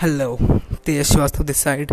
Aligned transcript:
Hello 0.00 0.36
Tej 0.86 1.06
Srivastava 1.06 1.44
this 1.44 1.56
side 1.56 1.92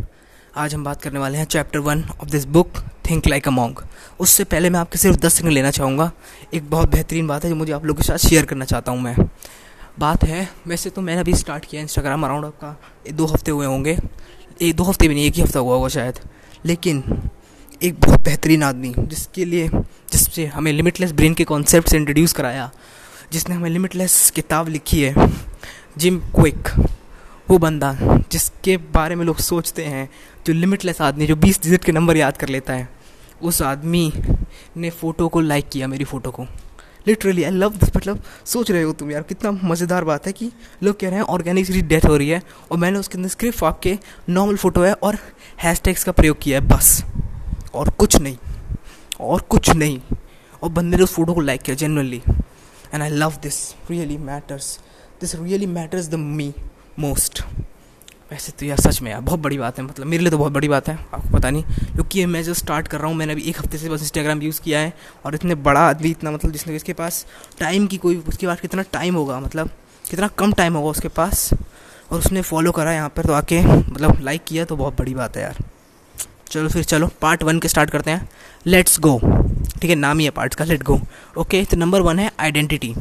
आज 0.58 0.74
हम 0.76 0.84
बात 0.84 1.02
करने 1.02 1.20
वाले 1.20 1.38
हैं 1.38 1.46
chapter 1.46 1.80
one 1.80 2.04
of 2.22 2.30
this 2.30 2.46
book 2.48 2.78
think 3.10 3.28
like 3.28 3.48
a 3.48 3.52
monk 3.52 3.82
उससे 4.20 4.44
पहले 4.44 4.70
मैं 4.70 4.80
आपके 4.80 4.98
सिर्फ़ 4.98 5.18
दस 5.18 5.34
सेकंड 5.34 5.52
लेना 5.52 5.72
चाहूँगा। 5.72 6.12
एक 6.54 6.70
बहुत 6.70 6.92
बेहतरीन 6.92 7.28
बात 7.28 7.44
है 7.44 7.50
जो 7.50 7.56
मुझे 7.56 7.74
आप 7.74 7.86
लोगों 7.86 7.98
के 7.98 8.08
साथ 8.08 8.28
शेयर 8.28 8.46
करना 8.46 8.66
चाहता 8.66 8.92
हूँ 8.92 9.02
मैं। 9.02 9.16
बात 10.00 10.24
है, 10.24 10.50
वैसे 10.68 10.90
तो 10.90 11.02
मैंने 11.02 11.22
अभी 11.22 11.34
स्टार्ट 11.34 11.66
किया 11.66 11.82
इंस्टाग्राम 11.82 12.24
अराउंड 12.26 12.46
आपका 12.46 12.76
दो 13.12 13.26
हफ़्ते 13.26 13.52
हुए 13.52 13.66
होंगे। 13.66 13.98
एक 14.62 14.76
दो 14.76 14.84
हफ़्ते 14.84 15.08
भी 15.08 15.16
नहीं, 15.16 15.26
एक 15.26 15.34
ही 15.34 15.42
हफ़्ता 15.42 15.60
हुआ 15.60 15.76
होगा 15.76 15.88
शायद। 15.90 16.20
लेकिन 16.66 17.04
एक 17.82 18.00
बहुत 18.00 18.24
बेहतरीन 18.24 18.64
आदमी 18.64 18.94
जिसके 18.98 19.46
लिए, 19.46 19.68
जिससे 19.68 20.46
हमें 20.46 20.72
लिमिटलेस 20.74 21.12
ब्रेन 21.12 21.34
के 21.34 21.44
कॉन्सेप्ट 21.44 21.94
इंट्रोड्यूस 21.94 22.34
कराया, 22.34 22.72
जिसने 23.32 23.56
हमें 23.56 23.70
लिमिटलेस 23.70 24.30
किताब 24.36 24.70
लिखी 24.70 25.04
है 25.04 25.32
जिम 25.98 26.20
क्विक 26.36 26.70
वो 27.50 27.58
बंदा 27.58 27.96
जिसके 28.32 28.76
बारे 28.94 29.16
में 29.16 29.26
लोग 29.26 29.38
सोचते 29.40 29.84
हैं, 29.86 30.10
जो 30.46 30.54
लिमिटलेस 30.54 31.02
आदमी, 31.02 31.26
जो 31.28 31.36
बीस 31.36 31.62
डिजिट 31.64 31.84
के 31.84 31.92
नंबर 31.92 32.18
याद 32.18 32.38
कर 32.38 32.50
लेता 32.50 32.74
है, 32.74 32.88
उस 33.42 33.62
आदमी 33.62 34.12
ने 34.78 34.90
फ़ोटो 34.92 35.28
को 35.28 35.40
लाइक 35.42 35.70
किया, 35.70 35.88
मेरी 35.88 36.04
फ़ोटो 36.04 36.32
को। 36.32 36.46
लिटरली 37.08 37.44
आई 37.44 37.52
लव 37.52 37.74
दिस 37.74 37.96
मतलब 37.96 38.22
सोच 38.46 38.72
रहे 38.72 38.82
हो 38.84 38.92
तुम 38.94 39.12
यार, 39.12 39.22
कितना 39.24 39.52
मज़ेदार 39.64 40.04
बात 40.04 40.26
है 40.28 40.34
कि 40.34 40.52
लोग 40.84 41.00
कह 41.00 41.10
रहे 41.10 41.20
हैं 41.20 41.26
ऑर्गेनिक 41.26 41.66
सीरीज़ 41.66 41.86
डेथ 41.86 42.06
हो 42.06 42.16
रही 42.18 42.30
है, 42.30 42.42
और 42.72 42.78
मैंने 42.78 43.00
उसके 43.00 43.18
अंदर 43.18 43.30
स्क्रिप्ट 43.30 43.64
आपके 43.64 43.98
नॉर्मल 44.30 44.56
फ़ोटो 44.56 44.84
है 44.84 44.94
और 44.94 45.18
हैशटैग्स 45.60 46.04
का 46.04 46.12
प्रयोग 46.12 46.40
किया 46.42 46.60
है, 46.60 46.68
बस। 46.68 47.04
और 47.74 47.90
कुछ 47.90 48.16
नहीं, 48.18 48.38
और 49.22 49.42
कुछ 49.50 49.70
नहीं। 49.70 50.00
और 50.64 50.70
बंदे 50.70 50.98
ने 50.98 51.04
उस 51.04 51.14
फ़ोटो 51.14 51.34
को 51.34 51.42
लाइक 51.42 51.62
किया 51.62 51.76
generally 51.76 52.22
and 52.94 53.02
I 53.04 53.10
love 53.10 53.34
this 53.42 53.60
really 53.92 54.18
matters 54.20 54.78
this 55.22 55.36
really 55.36 55.66
matters 55.68 56.08
to 56.08 56.16
me 56.16 56.54
most 57.00 57.42
वैसे 58.32 58.52
तो 58.52 58.66
यार 58.66 58.80
सच 58.80 59.02
में 59.02 59.10
यार, 59.12 59.20
बहुत 59.22 59.40
बड़ी 59.40 59.58
बात 59.58 59.78
है 59.80 59.84
मतलब 59.86 60.06
मेरे 60.06 60.24
लिए 60.24 60.32
तो 60.32 60.38
बहुत 60.38 60.52
बड़ी 60.52 60.68
बात 60.68 60.88
है, 60.90 60.96
आपको 61.14 61.30
पता 61.30 61.50
नहीं। 61.50 61.64
क्योंकि 61.64 62.26
मैं 62.26 62.42
जो 62.44 62.54
स्टार्ट 62.54 62.88
कर 62.88 62.98
रहा 62.98 63.08
हूँ, 63.08 63.16
मैंने 63.16 63.34
अभी 63.34 63.42
एक 63.42 63.60
हफ़्ते 63.60 63.78
से 63.78 63.90
बस 63.90 64.02
इंस्टाग्राम 64.02 64.42
यूज़ 64.42 64.60
किया 64.62 64.80
है, 64.80 64.94
और 65.26 65.36
इतने 65.36 65.56
बड़ा 65.58 65.82
आदमी, 65.82 66.10
इतना 66.10 66.32
मतलब 66.32 66.52
जिसने 66.52 66.76
इसके 66.76 66.94
पास 66.94 67.26
टाइम 67.60 67.86
की 67.88 67.98
कोई, 67.98 68.16
उसके 68.20 68.48
पास 68.48 68.62
कितना 68.62 68.82
टाइम 68.94 69.16
होगा 69.16 69.40
मतलब 69.40 69.70
कितना 70.06 70.28
कम 70.38 70.54
टाइम 70.54 70.76
होगा 70.76 70.90
उसके 70.90 71.08
पास, 71.10 71.50
और 72.12 72.20
उसने 72.20 72.42
फॉलो 72.42 72.72
करा 72.72 72.94
यहाँ 72.94 73.10
पर 73.10 73.26
तो 73.26 73.34
आके 73.34 73.62
मतलब 73.62 74.20
लाइक 74.22 74.44
किया 74.48 74.66
तो 74.66 74.76
बहुत 74.76 74.98
बड़ी 75.00 75.14
बात 75.14 75.38
है 75.38 75.44
यार। 75.44 75.64
चलो 76.52 76.70
फिर 76.70 76.84
चलो 76.84 77.10
पार्ट 77.22 77.44
वन 77.44 77.60
के 77.60 77.68
स्टार्ट 77.68 77.90
करते 77.90 78.12
हैं। 78.12 78.30
लेट्स 78.66 79.00
गो 79.00 79.18
ठीक 79.82 79.90
है, 79.90 79.96
नाम 79.96 80.20
ही 80.20 80.26
है 80.26 80.32
पार्ट 80.32 80.56
का 80.56 80.66
लेट 80.66 80.84
गो 80.84 81.00
ओके 81.38 81.64
तो 81.66 81.78
नंबर 81.78 82.02
वन 82.02 82.20
है 82.20 82.32
आइडेंटिटी 82.40 82.94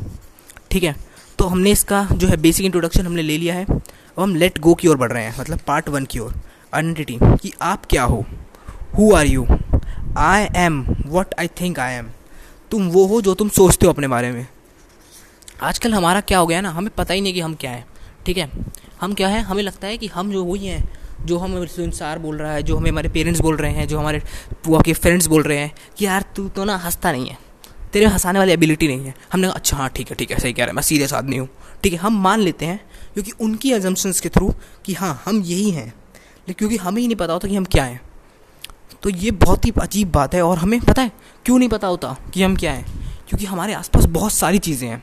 ठीक 0.71 0.83
है? 0.83 0.95
तो 1.39 1.47
हमने 1.47 1.71
इसका 1.71 2.07
जो 2.13 2.29
है 2.29 2.37
बेसिक 2.37 2.67
इंट्रोडक्शन 2.67 3.07
हमने 3.07 3.23
ले 3.23 3.37
लिया 3.39 3.55
है। 3.55 3.65
अब 3.65 4.21
हम 4.21 4.35
लेट 4.35 4.59
गो 4.59 4.75
की 4.75 4.89
ओर 4.89 4.97
बढ़ 4.97 5.13
रहे 5.13 5.25
हैं 5.25 5.35
मतलब 5.41 5.59
पार्ट 5.67 5.89
वन 5.89 6.05
की 6.05 6.19
ओर। 6.19 6.35
आइडेंटिटी 6.73 7.19
कि 7.23 7.53
आप 7.63 7.85
क्या 7.87 8.03
हो? 8.05 8.25
Who 8.99 9.13
are 9.15 9.27
you 9.27 9.47
I 10.19 10.47
am 10.57 10.81
what 11.07 11.35
I 11.41 11.49
think 11.61 11.79
I 11.79 11.95
am 11.95 12.09
तुम 12.71 12.89
वो 12.89 13.07
हो 13.07 13.21
जो 13.23 13.35
तुम 13.35 13.49
सोचते 13.49 13.87
हो 13.87 13.93
अपने 13.93 14.09
बारे 14.09 14.31
में। 14.33 14.47
आजकल 15.63 15.95
हमारा 15.95 16.21
क्या 16.21 16.39
हो 16.39 16.47
गया 16.47 16.61
ना, 16.61 16.71
हमें 16.71 16.91
पता 16.97 17.15
ही 17.15 17.21
नहीं 17.21 17.35
कि 17.35 17.41
हम 17.41 17.55
क्या 17.55 17.71
हैं, 17.71 17.85
ठीक 18.27 18.39
है? 18.39 18.51
हम 19.01 19.15
क्या 19.15 19.29
है? 19.29 19.41
हमें 19.43 19.63
लगता 19.63 19.87
है 19.87 19.99
कि 19.99 20.07
हम 20.07 20.33
जो 20.33 20.45
वही 20.45 20.67
हैं, 20.67 20.89
जो 21.25 21.39
हम 21.39 21.57
इंसार 21.57 22.19
बोल 22.19 22.37
रहा 22.39 22.53
है, 22.53 22.63
जो 22.63 22.77
हमें 22.77 22.91
हमारे 22.91 23.09
पेरेंट्स 23.09 23.41
बोल 23.41 23.57
रहे 23.57 23.73
हैं, 23.73 23.87
जो 23.89 23.99
हमारे 23.99 24.23
पुआ 24.65 24.81
के 24.81 24.93
फ्रेंड्स 24.93 25.27
बोल 25.27 25.43
रहे 25.43 25.59
हैं 25.59 25.73
कि 25.99 26.07
यार 26.07 26.25
तू 26.37 26.49
तो 26.49 26.65
ना 26.65 26.77
हंसता 26.77 27.13
नहीं 27.13 27.29
है। 27.29 27.39
तेरे 27.93 28.07
हंसाने 28.07 28.39
वाली 28.39 28.53
एबिलिटी 28.53 28.89
नहीं 28.89 29.07
है। 29.07 29.15
हमने 29.33 29.47
कहा 29.47 29.55
अच्छा 29.55 29.77
हाँ 29.77 29.89
ठीक 29.89 30.11
है 30.11 30.17
ठीक 30.17 30.31
है, 30.31 30.39
सही 30.39 30.53
कह 30.53 30.63
रहा 30.63 30.71
है, 30.71 30.75
मैं 30.75 30.83
सीरियस 30.83 31.13
आदमी 31.13 31.37
हूँ। 31.37 31.49
ठीक 31.83 31.93
है, 31.93 31.99
हम 31.99 32.21
मान 32.23 32.41
लेते 32.41 32.67
हैं, 32.67 32.81
क्योंकि 33.15 33.33
उनकी 33.41 33.73
एजम्पन्स 33.73 34.21
के 34.21 34.29
थ्रू 34.29 34.55
कि 34.85 34.95
हाँ 34.95 35.23
हम 35.25 35.43
यही 35.43 35.71
हैं। 35.71 35.87
लेकिन 35.87 36.55
क्योंकि 36.55 36.77
हमें 36.77 37.01
ही 37.03 37.07
नहीं 37.09 37.17
पता 37.17 37.33
होता 37.33 37.49
कि 37.49 37.57
हम 37.57 37.65
क्या 37.65 37.85
हैं। 37.85 38.01
तो 39.03 39.11
ये 39.11 39.31
बहुत 39.31 39.65
ही 39.65 39.73
अजीब 39.81 40.11
बात 40.13 40.35
है 40.35 40.43
और 40.43 40.59
हमें 40.59 40.81
पता 40.81 41.03
है, 41.03 41.13
क्यों 41.45 41.59
नहीं 41.59 41.69
पता 41.69 41.89
होता 41.89 42.17
कि 42.35 42.43
हम 42.43 42.57
क्या 42.57 42.73
हैं? 42.73 42.85
क्योंकि 43.29 43.47
हमारे 43.47 43.73
आसपास 43.73 44.05
बहुत 44.05 44.33
सारी 44.33 44.59
चीज़ें 44.59 44.89
हैं। 44.89 45.03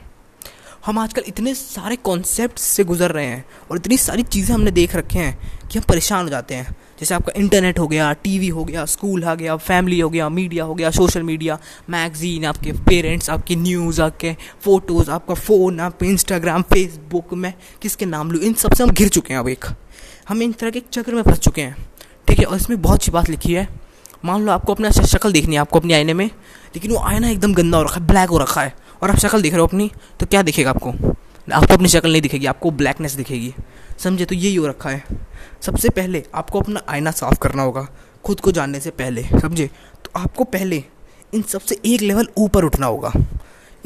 हम 0.85 0.97
आजकल 1.00 1.23
इतने 1.27 1.53
सारे 1.55 1.95
कॉन्सेप्ट 1.95 2.57
से 2.59 2.83
गुजर 2.83 3.11
रहे 3.11 3.25
हैं 3.25 3.45
और 3.71 3.77
इतनी 3.77 3.97
सारी 3.97 4.23
चीज़ें 4.23 4.53
हमने 4.55 4.71
देख 4.71 4.95
रखे 4.95 5.19
हैं 5.19 5.67
कि 5.67 5.79
हम 5.79 5.85
परेशान 5.89 6.23
हो 6.23 6.29
जाते 6.29 6.55
हैं। 6.55 6.75
जैसे 6.99 7.13
आपका 7.15 7.31
इंटरनेट 7.35 7.79
हो 7.79 7.87
गया 7.87 8.11
टीवी 8.23 8.47
हो 8.47 8.63
गया 8.63 8.85
स्कूल 8.85 9.23
आ 9.23 9.33
गया 9.35 9.55
फैमिली 9.57 9.99
हो 9.99 10.09
गया 10.09 10.27
मीडिया 10.29 10.63
हो 10.63 10.73
गया 10.75 10.91
सोशल 10.91 11.23
मीडिया 11.23 11.57
मैगजीन 11.89 12.45
आपके 12.45 12.71
पेरेंट्स 12.85 13.29
आपकी 13.29 13.55
न्यूज़ 13.55 14.01
आपके 14.01 14.35
फ़ोटोज़ 14.63 15.09
आपका 15.11 15.33
फ़ोन 15.35 15.79
आप 15.79 16.03
इंस्टाग्राम 16.03 16.61
फेसबुक 16.63 17.33
में 17.33 17.53
किसके 17.81 18.05
नाम 18.05 18.31
लूँ, 18.31 18.41
इन 18.41 18.53
सबसे 18.55 18.83
हम 18.83 18.89
घिर 18.89 19.07
चुके 19.09 19.33
हैं 19.33 19.39
अब 19.39 19.49
एक। 19.49 19.65
हम 20.29 20.41
इन 20.41 20.51
तरह 20.51 20.69
के 20.69 20.81
चक्र 20.91 21.13
में 21.13 21.21
फंस 21.23 21.39
चुके 21.39 21.61
हैं। 21.61 21.75
ठीक 22.27 22.39
है, 22.39 22.45
और 22.45 22.55
इसमें 22.57 22.81
बहुत 22.81 23.03
सी 23.03 23.11
बात 23.11 23.29
लिखी 23.29 23.53
है। 23.53 23.67
मान 24.25 24.41
लो 24.41 24.51
आपको 24.51 24.73
अपना 24.73 24.89
शक्ल 24.91 25.31
देखनी 25.31 25.55
है, 25.55 25.61
आपको 25.61 25.79
अपनी 25.79 25.93
आईने 25.93 26.13
में, 26.13 26.25
लेकिन 26.25 26.91
वो 26.91 26.99
आईना 26.99 27.29
एकदम 27.29 27.53
गंदा 27.53 27.77
हो 27.77 27.83
रखा 27.83 27.95
है 27.95 28.07
ब्लैक 28.07 28.29
हो 28.29 28.37
रखा 28.37 28.61
है, 28.61 28.73
और 29.01 29.11
आप 29.11 29.17
शक्ल 29.17 29.41
देख 29.41 29.53
रहे 29.53 29.59
हो 29.59 29.67
अपनी 29.67 29.89
तो 30.19 30.25
क्या 30.25 30.41
दिखेगा 30.41 30.69
आपको? 30.69 30.93
आपको 31.47 31.73
अपनी 31.73 31.87
शक्ल 31.89 32.11
नहीं 32.11 32.21
दिखेगी, 32.21 32.45
आपको 32.45 32.71
ब्लैकनेस 32.71 33.13
दिखेगी। 33.13 33.53
समझे 34.03 34.25
तो 34.25 34.35
यही 34.35 34.55
हो 34.55 34.67
रखा 34.67 34.89
है। 34.89 35.03
सबसे 35.61 35.89
पहले 35.89 36.23
आपको 36.35 36.59
अपना 36.59 36.81
आईना 36.89 37.11
साफ़ 37.11 37.39
करना 37.39 37.63
होगा, 37.63 37.87
खुद 38.23 38.39
को 38.39 38.51
जानने 38.51 38.79
से 38.79 38.89
पहले, 38.89 39.23
समझे? 39.23 39.69
तो 40.05 40.19
आपको 40.19 40.43
पहले 40.43 40.83
इन 41.33 41.41
सबसे 41.41 41.79
एक 41.85 42.01
लेवल 42.01 42.27
ऊपर 42.37 42.63
उठना 42.63 42.85
होगा। 42.85 43.11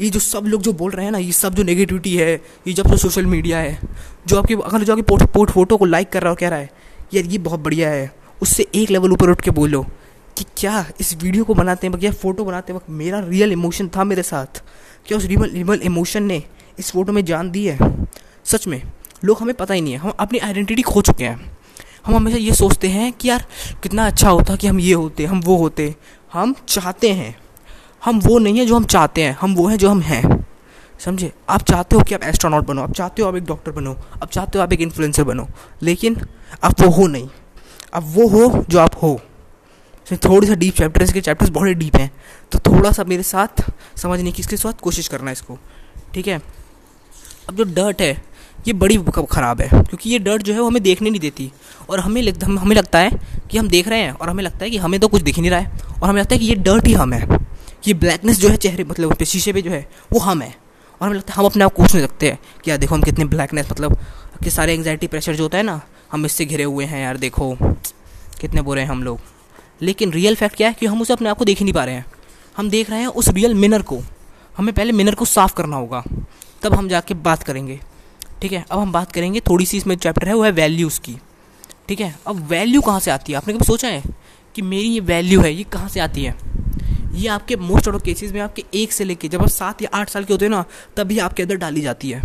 ये 0.00 0.10
जो 0.10 0.20
सब 0.20 0.44
लोग 0.46 0.62
जो 0.62 0.72
बोल 0.72 0.90
रहे 0.90 1.04
हैं 1.04 1.12
ना, 1.12 1.18
ये 1.18 1.32
सब 1.32 1.54
जो 1.54 1.62
नेगेटिविटी 1.62 2.16
है, 2.16 2.34
ये 2.66 2.72
जब 2.72 2.86
जो 2.86 2.96
सोशल 2.96 3.26
मीडिया 3.26 3.58
है, 3.58 3.78
जो 4.26 4.38
आपके, 4.38 4.54
अगर 4.54 4.84
जो 4.84 4.92
आपकी 4.92 5.02
पोर्ट 5.02 5.22
पोर्ट 5.22 5.50
फ़ोटो 5.50 5.76
को 5.76 5.84
लाइक 5.84 6.08
कर 6.08 6.22
रहा 6.22 6.30
हो 6.30 6.36
कह 6.36 6.48
रहा 6.48 6.58
है, 6.58 6.70
यार, 7.14 7.24
ये 7.24 7.38
बहुत 7.38 7.60
बढ़िया 7.60 7.90
है। 7.90 8.14
उससे 8.42 8.66
एक 8.74 8.90
लेवल 8.90 9.12
ऊपर 9.12 9.30
उठ 9.30 9.40
के 9.40 9.50
बोलो 9.50 9.82
कि 10.36 10.44
क्या 10.56 10.86
इस 11.00 11.16
वीडियो 11.16 11.44
को 11.44 11.54
बनाते 11.54 11.88
वक्त 11.88 12.04
या 12.04 12.12
फ़ोटो 12.12 12.44
बनाते 12.44 12.72
वक्त 12.72 12.90
मेरा 12.90 13.20
रियल 13.20 13.52
इमोशन 13.52 13.88
था 13.88 14.04
मेरे 14.04 14.22
साथ? 14.22 14.62
क्या 15.06 15.18
उस 15.18 15.24
रियल 15.24 15.50
रियल 15.50 15.80
इमोशन 15.82 16.22
ने 16.22 16.42
इस 16.78 16.90
फ़ोटो 16.90 17.12
में 17.12 17.24
जान 17.24 17.50
दी 17.50 17.64
है? 17.66 17.78
सच 18.44 18.66
में 18.66 18.82
लोग 19.24 19.38
हमें 19.40 19.54
पता 19.54 19.74
ही 19.74 19.80
नहीं 19.80 19.92
है। 19.92 19.98
हम 19.98 20.12
अपनी 20.18 20.38
आइडेंटिटी 20.38 20.82
खो 20.82 21.02
चुके 21.02 21.24
हैं। 21.24 21.58
हम 22.06 22.16
हमेशा 22.16 22.36
ये 22.36 22.54
सोचते 22.54 22.88
हैं 22.88 23.12
कि 23.12 23.28
यार, 23.28 23.46
कितना 23.82 24.06
अच्छा 24.06 24.30
होता 24.30 24.56
कि 24.56 24.66
हम 24.66 24.80
ये 24.80 24.94
होते, 24.94 25.24
हम 25.24 25.40
वो 25.40 25.56
होते। 25.56 25.96
हम 26.32 26.54
चाहते 26.68 27.12
हैं। 27.12 27.38
हम 28.04 28.20
वो 28.20 28.38
नहीं 28.38 28.58
है 28.58 28.66
जो 28.66 28.76
हम 28.76 28.84
चाहते 28.84 29.22
हैं। 29.22 29.38
हम 29.40 29.54
वो 29.54 29.68
हैं 29.68 29.78
जो 29.78 29.90
हम 29.90 30.00
हैं। 30.00 30.46
समझे? 31.00 31.32
आप 31.48 31.62
चाहते 31.62 31.96
हो 31.96 32.02
कि 32.02 32.14
आप 32.14 32.22
एस्ट्रोनॉट 32.22 32.66
बनो। 32.66 32.82
आप 32.82 32.92
चाहते 32.92 33.22
हो 33.22 33.28
आप 33.28 33.36
एक 33.36 33.44
डॉक्टर 33.44 33.72
बनो। 33.72 33.92
आप 33.92 34.30
चाहते 34.30 34.58
हो 34.58 34.64
आप 34.64 34.72
एक 34.72 34.80
इन्फ्लुएंसर 34.80 35.24
बनो। 35.24 35.48
लेकिन 35.82 36.20
आप 36.64 36.80
वो 36.80 36.90
हो 36.90 37.06
नहीं। 37.06 37.28
अब 37.94 38.02
वो 38.06 38.28
हो 38.28 38.64
जो 38.68 38.78
आप 38.78 39.02
हो। 39.02 39.20
थोड़ी 40.12 40.46
सा 40.46 40.54
डीप 40.54 40.74
चैप्टर 40.74 41.02
इसके 41.02 41.20
चैप्टर्स 41.20 41.50
बहुत 41.50 41.68
डीप 41.68 41.96
हैं। 41.96 42.12
तो 42.52 42.58
थोड़ा 42.58 42.92
सा 42.92 43.04
मेरे 43.04 43.22
साथ 43.22 43.72
समझने 43.96 44.32
की 44.32 44.40
इसके 44.40 44.56
साथ 44.56 44.72
कोशिश 44.72 45.08
करना 45.08 45.26
है 45.26 45.32
इसको। 45.32 45.58
ठीक 46.14 46.26
है? 46.26 46.42
अब 47.48 47.54
जो 47.54 47.64
डर्ट 47.64 48.02
है 48.02 48.24
ये 48.68 48.72
बड़ी 48.74 48.98
ख़राब 49.32 49.60
है 49.60 49.68
क्योंकि 49.68 50.10
ये 50.10 50.18
डर्ट 50.18 50.42
जो 50.42 50.52
है 50.52 50.60
वो 50.60 50.66
हमें 50.66 50.82
देखने 50.82 51.10
नहीं 51.10 51.20
देती। 51.20 51.50
और 51.90 52.00
हमें 52.00 52.22
लग, 52.22 52.44
हमें 52.44 52.76
लगता 52.76 52.98
है 52.98 53.10
कि 53.50 53.58
हम 53.58 53.68
देख 53.68 53.88
रहे 53.88 54.00
हैं 54.00 54.12
और 54.12 54.28
हमें 54.28 54.42
लगता 54.44 54.64
है 54.64 54.70
कि 54.70 54.76
हमें 54.76 55.00
तो 55.00 55.08
कुछ 55.08 55.22
दिख 55.22 55.38
नहीं 55.38 55.50
रहा 55.50 55.60
है। 55.60 55.78
और 56.02 56.08
हमें 56.08 56.20
लगता 56.20 56.34
है 56.34 56.38
कि 56.38 56.46
ये 56.46 56.54
डर्ट 56.54 56.86
ही 56.86 56.92
हम 56.92 57.12
है। 57.12 57.38
ये 57.86 57.94
ब्लैकनेस 57.94 58.40
जो 58.40 58.48
है 58.48 58.56
चेहरे 58.56 58.84
मतलब 58.84 59.14
पे 59.14 59.24
शीशे 59.24 59.52
पे 59.52 59.62
जो 59.62 59.70
है 59.70 59.88
वो 60.12 60.20
हम 60.20 60.42
है। 60.42 60.54
और 61.00 61.08
हमें 61.08 61.16
लगता 61.16 61.32
है 61.32 61.38
हम 61.38 61.46
अपने 61.46 61.64
आप 61.64 61.80
नहीं 61.80 62.00
सकते 62.00 62.30
हैं 62.30 62.38
कि 62.64 62.70
यार 62.70 62.78
देखो 62.78 62.94
हम 62.94 63.02
कितने 63.02 63.24
ब्लैकनेस 63.24 63.70
मतलब 63.72 63.96
कि 64.44 64.50
सारे 64.50 64.74
एंगजाइटी 64.74 65.06
प्रेशर 65.06 65.34
जो 65.34 65.42
होता 65.42 65.58
है 65.58 65.64
ना 65.64 65.80
हम 66.12 66.26
इससे 66.26 66.44
घिरे 66.44 66.64
हुए 66.64 66.84
हैं 66.84 67.02
यार 67.02 67.16
देखो। 67.16 67.56
कितने 68.40 68.62
बुरे 68.62 68.82
हैं 68.82 68.88
हम 68.88 69.02
लोग। 69.02 69.20
लेकिन 69.82 70.10
रियल 70.10 70.34
फैक्ट 70.34 70.56
क्या 70.56 70.68
है 70.68 70.74
कि 70.74 70.86
हम 70.86 71.02
उसे 71.02 71.12
अपने 71.12 71.28
आप 71.28 71.38
को 71.38 71.44
देख 71.44 71.58
ही 71.58 71.64
नहीं 71.64 71.74
पा 71.74 71.84
रहे 71.84 71.94
हैं। 71.94 72.06
हम 72.56 72.70
देख 72.70 72.90
रहे 72.90 73.00
हैं 73.00 73.06
उस 73.06 73.28
रियल 73.28 73.54
मिनर 73.54 73.82
को। 73.82 74.00
हमें 74.56 74.74
पहले 74.74 74.92
मिनर 74.92 75.14
को 75.14 75.24
साफ़ 75.24 75.54
करना 75.54 75.76
होगा। 75.76 76.04
तब 76.62 76.74
हम 76.74 76.88
जाके 76.88 77.14
बात 77.14 77.42
करेंगे। 77.42 77.80
ठीक 78.42 78.52
है? 78.52 78.64
अब 78.70 78.78
हम 78.78 78.92
बात 78.92 79.12
करेंगे 79.12 79.40
थोड़ी 79.40 79.66
सी 79.66 79.76
इसमें 79.76 79.96
चैप्टर 79.96 80.28
है, 80.28 80.34
वो 80.34 80.44
है 80.44 80.50
वैल्यूज़ 80.50 81.00
की। 81.00 81.16
ठीक 81.88 82.00
है? 82.00 82.18
अब 82.26 82.36
वैल्यू 82.36 82.80
कहाँ 82.80 83.00
से 83.00 83.10
आती 83.10 83.32
है? 83.32 83.36
आपने 83.36 83.54
कभी 83.54 83.64
सोचा 83.64 83.88
है 83.88 84.02
कि 84.54 84.62
मेरी 84.62 84.88
ये 84.88 85.00
वैल्यू 85.00 85.40
है, 85.40 85.54
ये 85.54 85.62
कहाँ 85.62 85.88
से 85.88 86.00
आती 86.00 86.24
है? 86.24 86.34
ये 87.14 87.28
आपके 87.28 87.56
मोस्ट 87.56 87.88
ऑफ़ 87.88 88.02
केसेस 88.02 88.32
में 88.32 88.40
आपके 88.40 88.64
एक 88.74 88.92
से 88.92 89.04
लेके, 89.04 89.28
जब 89.28 89.42
आप 89.42 89.48
सात 89.48 89.82
या 89.82 89.88
आठ 89.94 90.10
साल 90.10 90.24
के 90.24 90.34
होते 90.34 90.44
हैं 90.44 90.50
ना, 90.50 90.64
तभी 90.96 91.18
आपके 91.18 91.42
अंदर 91.42 91.56
डाली 91.56 91.80
जाती 91.80 92.10
है। 92.10 92.22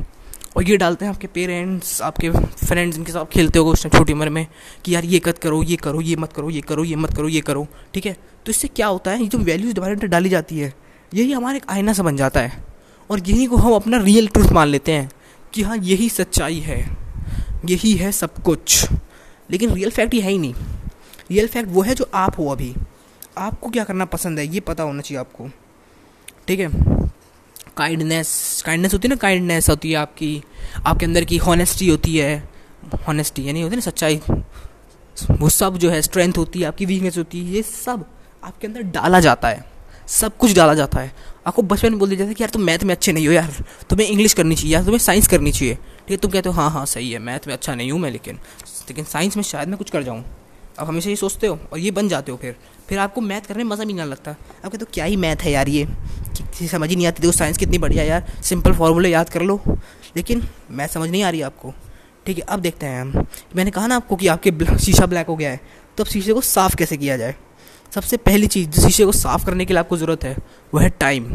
और 0.58 0.64
ये 0.64 0.78
डालते 0.78 1.06
हैं 1.06 1.14
आपके 1.14 1.28
पेरेंट्स 1.28 2.02
आपके 2.02 2.30
फ्रेंड्स 2.66 2.98
इनके 2.98 3.12
साथ 3.12 3.26
खेलते 3.26 3.60
हो 3.60 3.66
उस 3.66 3.88
छोटी 3.88 4.14
उम्र 4.14 4.30
में 4.30 4.48
कि 4.86 4.96
यार 4.96 5.06
ये 5.06 5.20
कत 5.20 5.38
करो, 5.38 5.64
ये 5.64 5.76
करो, 5.76 6.02
ये 6.02 6.16
मत 6.16 6.34
करो, 6.34 6.50
ये 6.50 6.62
करो, 6.62 6.84
ये 6.84 6.96
मत 6.96 7.14
करो, 7.14 7.28
ये 7.28 7.42
करो, 7.42 7.68
ठीक 7.94 8.06
है? 8.06 8.18
तो 8.46 8.50
इससे 8.50 8.68
क्या 8.68 8.88
होता 8.88 9.12
है? 9.12 9.22
ये 9.22 9.28
जो 9.28 9.38
वैल्यूज़ 9.38 9.74
डिवाइड 9.74 10.06
डाली 10.06 10.30
जाती 10.30 10.60
है, 10.60 10.74
यही 11.14 11.32
हमारा 11.32 11.58
एक 11.58 11.64
आईना 11.70 11.94
से 11.94 12.04
बन 12.04 12.18
जाता 12.18 12.40
है। 12.40 12.64
और 13.12 13.30
यही 13.30 13.46
को 13.46 13.58
हम 13.58 13.74
अपना 13.74 13.98
रियल 13.98 14.28
ट्रूथ 14.28 14.50
मान 14.50 14.68
लेते 14.68 14.92
हैं। 14.92 15.12
कि 15.54 15.62
हाँ 15.62 15.78
यही 15.78 16.10
सच्चाई 16.10 16.60
है। 16.60 16.98
यही 17.66 17.94
है 17.94 18.12
सब 18.12 18.44
कुछ। 18.44 18.88
लेकिन 19.52 19.70
रियल 19.70 19.90
फैक्ट 19.90 20.14
ये 20.14 20.22
है 20.22 20.32
ही 20.32 20.38
नहीं। 20.38 20.54
रियल 21.32 21.48
फैक्ट 21.48 21.70
वो 21.70 21.82
है 21.82 21.96
जो 21.96 22.10
आप 22.14 22.38
हो 22.38 22.50
अभी। 22.50 22.76
आपको 23.38 23.70
क्या 23.70 23.84
करना 23.84 24.06
पसंद 24.06 24.40
है, 24.40 24.54
ये 24.54 24.60
पता 24.60 24.84
होना 24.84 25.02
चाहिए 25.02 25.20
आपको। 25.20 25.50
ठीक 26.48 26.60
है? 26.60 26.70
काइंडनेस 27.78 28.64
काइंडनेस 28.66 28.94
होती 28.94 29.08
है 29.08 29.10
ना 29.10 29.16
काइंडनेस 29.16 29.70
होती 29.70 29.92
है 29.92 29.98
आपकी। 29.98 30.44
आपके 30.86 31.06
अंदर 31.06 31.24
की 31.24 31.38
हॉनेस्टी 31.38 31.90
होती 31.90 32.18
है। 32.18 32.50
ऑनेस्टी 33.10 33.48
यानी 33.48 33.62
होती 33.62 33.72
है 33.72 33.78
ना 33.78 33.82
सच्चाई। 33.82 34.22
वो 35.32 35.50
सब 35.50 35.78
जो 35.78 35.90
है 35.90 36.02
स्ट्रेंथ 36.02 36.34
होती 36.38 36.60
है, 36.62 36.68
आपकी 36.68 36.86
वीकनेस 36.86 37.18
होती 37.18 37.40
है, 37.40 37.46
ये 37.46 37.62
सब 37.62 38.06
आपके 38.44 38.68
अंदर 38.68 38.82
डाला 38.82 39.20
जाता 39.20 39.48
है। 39.48 39.73
सब 40.10 40.38
कुछ 40.38 40.54
डाला 40.56 40.74
जाता 40.74 41.00
है। 41.00 41.12
आपको 41.48 41.62
बचपन 41.62 41.90
में 41.90 42.00
बोल 42.00 42.10
दिया 42.10 42.18
जाता 42.18 42.28
है 42.28 42.34
कि 42.34 42.44
यार 42.44 42.50
तुम 42.50 42.62
मैथ 42.62 42.84
में 42.84 42.94
अच्छे 42.96 43.12
नहीं 43.12 43.28
हो 43.28 43.34
यार, 43.34 43.64
तुम्हें 43.90 44.08
इंग्लिश 44.08 44.34
करनी 44.34 44.56
चाहिए 44.56 44.74
यार, 44.74 44.84
तुम्हें 44.84 45.00
साइंस 45.00 45.28
करनी 45.28 45.52
चाहिए। 45.52 45.74
ठीक 45.76 46.12
है, 46.12 46.18
तुम 46.18 46.32
कहते 46.32 46.50
हो 46.50 46.56
हाँ 46.56 46.70
हाँ 46.72 46.86
सही 46.86 47.12
है, 47.12 47.20
मैथ 47.20 47.48
में 47.48 47.54
अच्छा 47.54 47.76
नहीं 47.76 47.92
हूँ 47.92 48.00
मैं 48.00 48.12
लेकिन 48.12 48.40
लेकिन 48.90 49.06
साइंस 49.06 49.38
में 49.38 49.44
शायद 49.44 49.70
मैं 49.70 49.78
कुछ 49.78 49.90
कर 49.90 50.04
जाऊँ। 50.04 50.24
अब 50.80 50.88
हमेशा 50.88 51.10
ये 51.10 51.16
सोचते 51.16 51.48
हो 51.48 51.58
और 51.74 51.80
ये 51.80 51.92
बन 51.92 52.08
जाते 52.08 52.32
हो 52.32 52.38
फिर। 52.38 52.56
फिर 52.90 53.00
आपको 53.00 53.22
मैथ 53.22 53.42
करने 53.42 53.64
में 53.64 53.70
मज़ा 53.72 53.84
भी 53.86 53.94
नहीं 53.94 54.06
लगता। 54.06 54.32
आप 54.32 54.64
कहते 54.64 54.78
हो, 54.78 54.88
क्या 54.94 55.06
ही 55.06 55.16
मैथ 55.16 55.44
है 55.44 55.52
यार 55.52 55.70
ये? 55.70 55.86
किसी 55.86 56.68
समझ 56.68 56.90
ही 56.90 56.96
नहीं 56.96 57.08
आती, 57.08 57.22
देखो 57.22 57.32
साइंस 57.32 57.58
कितनी 57.58 57.78
बढ़िया 57.78 58.04
यार। 58.04 58.32
सिंपल 58.44 58.74
फार्मूले 58.74 59.10
याद 59.10 59.30
कर 59.30 59.42
लो। 59.42 59.62
लेकिन 60.16 60.44
मैथ 60.72 60.88
समझ 60.88 61.10
नहीं 61.10 61.24
आ 61.24 61.30
रही 61.30 61.42
आपको। 61.42 61.74
ठीक 62.26 62.38
है, 62.38 62.44
अब 62.44 62.60
देखते 62.60 62.86
हैं 62.86 63.02
हम। 63.02 63.26
मैंने 63.56 63.72
कहा 63.72 63.88
ना 63.88 63.96
आपको 63.96 64.16
कि 64.16 64.28
आपके 64.28 64.78
शीशा 64.80 65.06
ब्लैक 65.06 65.28
हो 65.28 65.36
गया 65.36 65.50
है 65.50 65.60
तो 65.98 66.04
अब 66.04 66.10
शीशे 66.10 66.34
को 66.34 66.42
साफ़ 66.42 66.76
कैसे 66.76 66.98
किया 66.98 67.18
जाए? 67.18 67.36
सबसे 67.94 68.18
पहली 68.18 68.48
चीज़, 68.48 68.70
जिस 68.70 68.84
शीशे 68.84 69.06
को 69.06 69.12
साफ़ 69.12 69.46
करने 69.46 69.66
के 69.66 69.74
लिए 69.74 69.80
आपको 69.80 69.98
ज़रूरत 69.98 70.24
है 70.24 70.36
वो 70.74 70.80
है 70.80 70.90
टाइम 70.90 71.26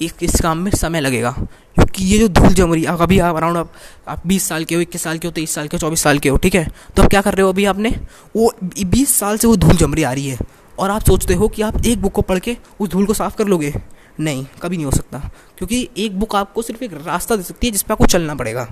इस 0.00 0.12
इस 0.22 0.40
काम 0.40 0.58
में 0.58 0.70
समय 0.72 1.00
लगेगा, 1.00 1.30
क्योंकि 1.30 2.04
ये 2.04 2.18
जो 2.18 2.28
धूल 2.30 2.52
जम 2.54 2.72
रही 2.74 2.82
है 2.82 2.96
अभी 2.98 3.18
आप 3.18 3.36
अराउंड 3.36 3.56
आप 3.56 3.72
आप 4.08 4.22
बीस 4.26 4.48
साल 4.48 4.64
के 4.64 4.74
हो, 4.74 4.80
इक्कीस 4.80 5.02
साल 5.02 5.18
के 5.18 5.28
हो, 5.28 5.32
तेईस 5.32 5.54
साल 5.54 5.68
के 5.68 5.76
हो, 5.76 5.80
चौबीस 5.80 6.02
साल 6.02 6.18
के 6.18 6.28
हो, 6.28 6.36
ठीक 6.36 6.54
है? 6.54 6.66
तो 6.96 7.02
आप 7.02 7.08
क्या 7.10 7.20
कर 7.20 7.34
रहे 7.34 7.42
हो 7.42 7.48
अभी 7.48 7.64
आपने? 7.64 7.90
वो 8.36 8.52
बीस 8.62 9.14
साल 9.14 9.38
से 9.38 9.46
वो 9.46 9.56
धूल 9.56 9.76
जम 9.76 9.94
रही 9.94 10.04
आ 10.04 10.12
रही 10.12 10.28
है, 10.28 10.38
और 10.78 10.90
आप 10.90 11.02
सोचते 11.02 11.34
हो 11.34 11.48
कि 11.48 11.62
आप 11.62 11.84
एक 11.86 12.00
बुक 12.02 12.12
को 12.12 12.22
पढ़ 12.22 12.38
के 12.38 12.56
उस 12.80 12.88
धूल 12.88 13.06
को 13.06 13.14
साफ़ 13.14 13.36
कर 13.36 13.46
लोगे? 13.46 13.72
नहीं, 14.20 14.46
कभी 14.62 14.76
नहीं 14.76 14.86
हो 14.86 14.92
सकता, 14.92 15.18
क्योंकि 15.58 15.88
एक 15.98 16.18
बुक 16.20 16.36
आपको 16.36 16.62
सिर्फ़ 16.62 16.84
एक 16.84 16.92
रास्ता 17.06 17.36
दे 17.36 17.42
सकती 17.42 17.66
है 17.66 17.72
जिस 17.72 17.82
पर 17.82 17.92
आपको 17.92 18.06
चलना 18.06 18.34
पड़ेगा। 18.34 18.66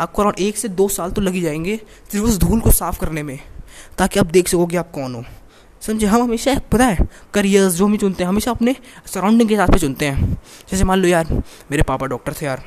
आपको 0.00 0.22
अराउंड 0.22 0.40
एक 0.40 0.56
से 0.56 0.68
दो 0.70 0.88
साल 0.88 1.10
तो 1.10 1.20
लग 1.20 1.34
ही 1.34 1.40
जाएँगे 1.40 1.76
सिर्फ़ 2.12 2.26
उस 2.26 2.38
धूल 2.38 2.60
को 2.60 2.70
साफ़ 2.72 3.00
करने 3.00 3.22
में, 3.22 3.38
ताकि 3.98 4.20
आप 4.20 4.26
देख 4.28 4.48
सको 4.48 4.66
कि 4.66 4.76
आप 4.76 4.90
कौन 4.90 5.14
हो। 5.14 5.24
समझे, 5.82 6.06
हम 6.06 6.22
हमेशा, 6.22 6.54
पता 6.72 6.86
है 6.86 7.06
करियर्स 7.34 7.74
जो 7.74 7.86
हम 7.86 7.96
चुनते 7.96 8.22
हैं, 8.22 8.28
हमेशा 8.28 8.50
अपने 8.50 8.74
सराउंडिंग 9.06 9.48
के 9.48 9.54
हिसाब 9.54 9.72
से 9.72 9.78
चुनते 9.78 10.06
हैं। 10.06 10.32
जैसे 10.70 10.84
मान 10.84 10.98
लो 10.98 11.08
यार, 11.08 11.32
मेरे 11.70 11.82
पापा 11.82 12.06
डॉक्टर 12.06 12.32
थे 12.32 12.46
यार, 12.46 12.62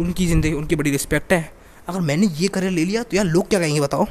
उनकी 0.00 0.26
ज़िंदगी, 0.26 0.52
उनकी 0.52 0.76
बड़ी 0.76 0.90
रिस्पेक्ट 0.90 1.32
है। 1.32 1.50
अगर 1.88 2.00
मैंने 2.00 2.26
ये 2.38 2.48
करियर 2.48 2.72
ले 2.72 2.84
लिया 2.84 3.02
तो 3.02 3.16
यार 3.16 3.26
लोग 3.26 3.48
क्या 3.48 3.60
कहेंगे 3.60 3.80
बताओ? 3.80 4.06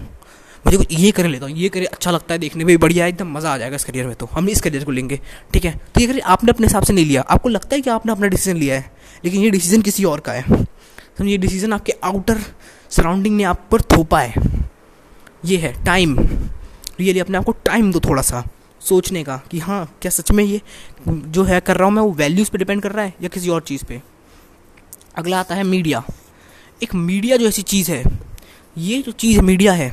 मुझे 0.65 0.77
कुछ 0.77 0.87
ये 0.91 1.11
करियर 1.11 1.31
लेता 1.31 1.45
हूँ, 1.45 1.55
ये 1.55 1.69
करियर 1.69 1.89
अच्छा 1.93 2.11
लगता 2.11 2.33
है 2.33 2.39
देखने 2.39 2.63
में 2.63 2.67
भी, 2.67 2.77
बढ़िया 2.77 3.03
है, 3.05 3.09
एकदम 3.09 3.31
मज़ा 3.31 3.53
आ 3.53 3.57
जाएगा 3.57 3.75
इस 3.75 3.83
करियर 3.83 4.07
में 4.07 4.15
तो। 4.15 4.25
हम 4.25 4.49
इस 4.49 4.61
करियर 4.61 4.83
को 4.83 4.91
लेंगे, 4.91 5.19
ठीक 5.53 5.65
है? 5.65 5.71
तो 5.71 6.01
ये 6.01 6.07
करियर 6.07 6.23
आपने 6.25 6.51
अपने 6.51 6.67
हिसाब 6.67 6.83
से 6.83 6.93
नहीं 6.93 7.05
लिया। 7.05 7.21
आपको 7.21 7.49
लगता 7.49 7.75
है 7.75 7.81
कि 7.81 7.89
आपने 7.89 8.11
अपना 8.11 8.27
डिसीज़न 8.27 8.57
लिया 8.57 8.75
है, 8.75 8.91
लेकिन 9.25 9.41
ये 9.41 9.49
डिसीज़न 9.49 9.81
किसी 9.81 10.03
और 10.03 10.19
का 10.19 10.31
है। 10.31 10.43
समझिए 10.47 11.31
ये 11.31 11.37
डिसीज़न 11.37 11.73
आपके 11.73 11.93
आउटर 12.03 12.41
सराउंडिंग 12.91 13.35
ने 13.37 13.43
आप 13.43 13.67
पर 13.71 13.81
थोपा 13.91 14.19
है। 14.19 14.33
ये 15.45 15.57
है 15.57 15.73
टाइम 15.85 16.17
रियली 16.99 17.19
अपने 17.19 17.37
आप 17.37 17.43
को 17.43 17.51
टाइम 17.65 17.91
दो 17.91 17.99
थोड़ा 17.99 18.21
सा 18.21 18.43
सोचने 18.81 19.23
का 19.23 19.37
कि 19.51 19.59
हाँ 19.59 19.85
क्या 20.01 20.09
सच 20.11 20.31
में 20.31 20.43
ये 20.43 20.61
जो 21.07 21.43
है 21.43 21.59
कर 21.61 21.77
रहा 21.77 21.85
हूँ 21.85 21.93
मैं, 21.95 22.01
वो 22.01 22.11
वैल्यूज़ 22.11 22.51
पे 22.51 22.57
डिपेंड 22.57 22.81
कर 22.81 22.91
रहा 22.91 23.05
है 23.05 23.13
या 23.21 23.29
किसी 23.29 23.49
और 23.49 23.61
चीज़ 23.61 23.85
पे? 23.85 24.01
अगला 25.15 25.39
आता 25.39 25.55
है 25.55 25.63
मीडिया 25.63 26.03
एक 26.83 26.93
मीडिया 26.95 27.37
जो 27.37 27.47
ऐसी 27.47 27.61
चीज़ 27.61 27.91
है, 27.91 28.03
ये 28.77 29.01
जो 29.01 29.11
चीज़ 29.11 29.39
मीडिया 29.41 29.73
है, 29.73 29.91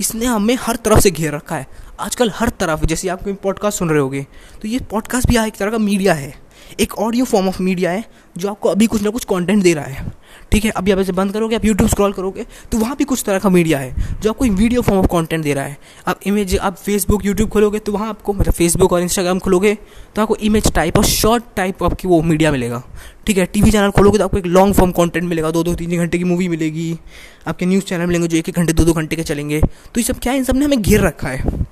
इसने 0.00 0.26
हमें 0.26 0.56
हर 0.60 0.76
तरफ़ 0.76 1.00
से 1.00 1.10
घेर 1.10 1.34
रखा 1.34 1.56
है। 1.56 1.66
आजकल 2.00 2.30
हर 2.34 2.48
तरफ़, 2.50 2.84
जैसे 2.84 3.08
आप 3.08 3.22
कोई 3.22 3.32
पॉडकास्ट 3.32 3.78
सुन 3.78 3.90
रहे 3.90 4.00
होगे 4.00 4.26
तो 4.62 4.68
ये 4.68 4.78
पॉडकास्ट 4.90 5.28
भी 5.28 5.36
एक 5.38 5.56
तरह 5.56 5.70
का 5.70 5.78
मीडिया 5.78 6.14
है। 6.14 6.34
एक 6.80 6.94
ऑडियो 6.94 7.24
फॉर्म 7.24 7.48
ऑफ़ 7.48 7.62
मीडिया 7.62 7.90
है, 7.90 8.04
जो 8.36 8.48
आपको 8.48 8.68
अभी 8.68 8.86
कुछ 8.86 9.02
ना 9.02 9.10
कुछ 9.10 9.24
कंटेंट 9.24 9.62
दे 9.62 9.74
रहा 9.74 9.84
है। 9.84 10.14
ठीक 10.52 10.64
है? 10.64 10.70
अभी 10.70 10.90
आप 10.90 10.98
इसे 10.98 11.12
बंद 11.12 11.32
करोगे, 11.32 11.56
आप 11.56 11.64
यूट्यूब 11.64 11.90
स्क्रॉल 11.90 12.12
करोगे 12.12 12.44
तो 12.72 12.78
वहाँ 12.78 12.96
भी 12.96 13.04
कुछ 13.04 13.22
तरह 13.26 13.38
का 13.38 13.48
मीडिया 13.48 13.78
है, 13.78 14.20
जो 14.22 14.30
आपको 14.30 14.44
वीडियो 14.46 14.82
फॉर्म 14.82 15.00
ऑफ़ 15.00 15.06
कंटेंट 15.06 15.44
दे 15.44 15.54
रहा 15.54 15.64
है। 15.64 15.76
आप 16.06 16.20
इमेज 16.26 16.56
आप 16.58 16.76
फेसबुक 16.76 17.24
यूट्यूब 17.26 17.48
खोलोगे 17.50 17.78
तो 17.78 17.92
वहाँ 17.92 18.08
आपको 18.08 18.32
मतलब 18.32 18.52
फेसबुक 18.52 18.92
और 18.92 19.02
इंस्टाग्राम 19.02 19.38
खोलोगे 19.38 19.74
तो 20.14 20.22
आपको 20.22 20.36
इमेज 20.36 20.72
टाइप 20.72 20.98
और 20.98 21.04
शॉर्ट 21.04 21.44
टाइप 21.56 21.82
आपकी 21.84 22.08
वो 22.08 22.20
मीडिया 22.22 22.52
मिलेगा। 22.52 22.82
ठीक 23.26 23.38
है? 23.38 23.46
टीवी 23.46 23.70
चैनल 23.70 23.90
खोलोगे 23.90 24.18
तो 24.18 24.24
आपको 24.24 24.38
एक 24.38 24.46
लॉन्ग 24.46 24.74
फॉर्म 24.74 24.90
कंटेंट 24.92 25.24
मिलेगा। 25.24 25.50
दो 25.50 25.62
दो, 25.62 25.74
तीन 25.74 25.90
तीन 25.90 26.00
घंटे 26.00 26.18
की 26.18 26.24
मूवी 26.24 26.48
मिलेगी। 26.48 26.98
आपके 27.46 27.66
न्यूज़ 27.66 27.84
चैनल 27.84 28.06
मिलेंगे, 28.06 28.28
जो 28.28 28.36
एक 28.36 28.48
एक 28.48 28.56
घंटे, 28.56 28.72
दो 28.72 28.84
दो 28.84 28.92
घंटे 28.92 29.16
के 29.16 29.22
चलेंगे। 29.22 29.60
तो 29.60 30.00
ये 30.00 30.02
सब 30.02 30.18
क्या 30.18 30.32
है? 30.32 30.38
इन 30.38 30.44
सबने 30.44 30.64
हमें 30.64 30.82
घेर 30.82 31.00
रखा 31.00 31.28
है। 31.28 31.66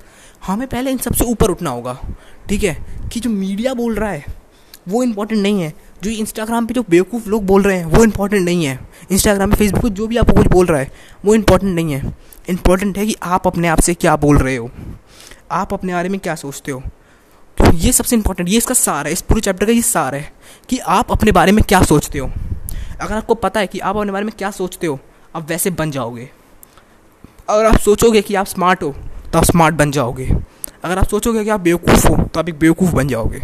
हमें 0.45 0.67
पहले 0.67 0.91
इन 0.91 0.97
सबसे 0.97 1.25
ऊपर 1.25 1.51
उठना 1.51 1.69
होगा। 1.69 1.97
ठीक 2.49 2.63
है? 2.63 2.77
कि 3.13 3.19
जो 3.19 3.29
मीडिया 3.29 3.73
बोल 3.73 3.95
रहा 3.95 4.09
है 4.09 4.25
वो 4.87 5.03
इम्पोर्टेंट 5.03 5.41
नहीं 5.41 5.61
है। 5.61 5.73
जो 6.03 6.11
इंस्टाग्राम 6.11 6.65
पे 6.65 6.73
जो 6.73 6.83
बेवकूफ़ 6.89 7.29
लोग 7.29 7.45
बोल 7.45 7.61
रहे 7.61 7.77
हैं, 7.77 7.85
वो 7.85 8.03
इम्पोर्टेंट 8.03 8.45
नहीं 8.45 8.65
है। 8.65 8.79
इंस्टाग्राम 9.11 9.49
पे 9.49 9.55
फेसबुक 9.55 9.91
जो 9.91 10.07
भी 10.07 10.17
आपको 10.17 10.33
कुछ 10.33 10.47
बोल 10.47 10.65
रहा 10.65 10.79
है, 10.79 10.91
वो 11.25 11.35
इंपॉर्टेंट 11.35 11.75
नहीं 11.75 11.93
है। 11.93 12.13
इम्पोर्टेंट 12.49 12.97
है 12.97 13.05
कि 13.05 13.15
आप 13.23 13.47
अपने 13.47 13.67
आप 13.67 13.79
से 13.79 13.93
क्या 13.93 14.15
बोल 14.15 14.37
रहे 14.37 14.55
हो। 14.55 14.69
आप 15.51 15.73
अपने 15.73 15.93
बारे 15.93 16.09
में 16.09 16.19
क्या 16.19 16.35
सोचते 16.35 16.71
हो। 16.71 16.81
तो 17.57 17.71
ये 17.73 17.91
सबसे 17.91 18.15
इम्पोर्टेंट 18.15 18.49
ये 18.49 18.57
इसका 18.57 18.73
सार 18.73 19.07
है। 19.07 19.13
इस 19.13 19.21
पूरे 19.21 19.41
चैप्टर 19.41 19.65
का 19.65 19.71
ये 19.71 19.81
सार 19.81 20.15
है 20.15 20.31
कि 20.69 20.77
आप 20.77 21.11
अपने 21.11 21.31
बारे 21.31 21.51
में 21.51 21.63
क्या 21.63 21.81
सोचते 21.83 22.19
हो। 22.19 22.31
अगर 23.01 23.13
आपको 23.13 23.35
पता 23.35 23.59
है 23.59 23.67
कि 23.67 23.79
आप 23.79 23.97
अपने 23.97 24.11
बारे 24.11 24.25
में 24.25 24.33
क्या 24.37 24.51
सोचते 24.51 24.87
हो, 24.87 24.99
आप 25.35 25.49
वैसे 25.49 25.69
बन 25.69 25.91
जाओगे। 25.91 26.29
अगर 27.49 27.65
आप 27.65 27.77
सोचोगे 27.77 28.21
कि 28.21 28.35
आप 28.35 28.45
स्मार्ट 28.45 28.83
हो 28.83 28.95
तो 29.33 29.37
आप 29.37 29.43
स्मार्ट 29.43 29.75
बन 29.75 29.91
जाओगे। 29.91 30.29
अगर 30.83 30.97
आप 30.97 31.07
सोचोगे 31.07 31.43
कि 31.43 31.49
आप 31.49 31.59
बेवकूफ़ 31.59 32.07
हो 32.07 32.23
तो 32.23 32.39
आप 32.39 32.49
एक 32.49 32.59
बेवकूफ़ 32.59 32.91
बन 32.91 33.07
जाओगे। 33.07 33.39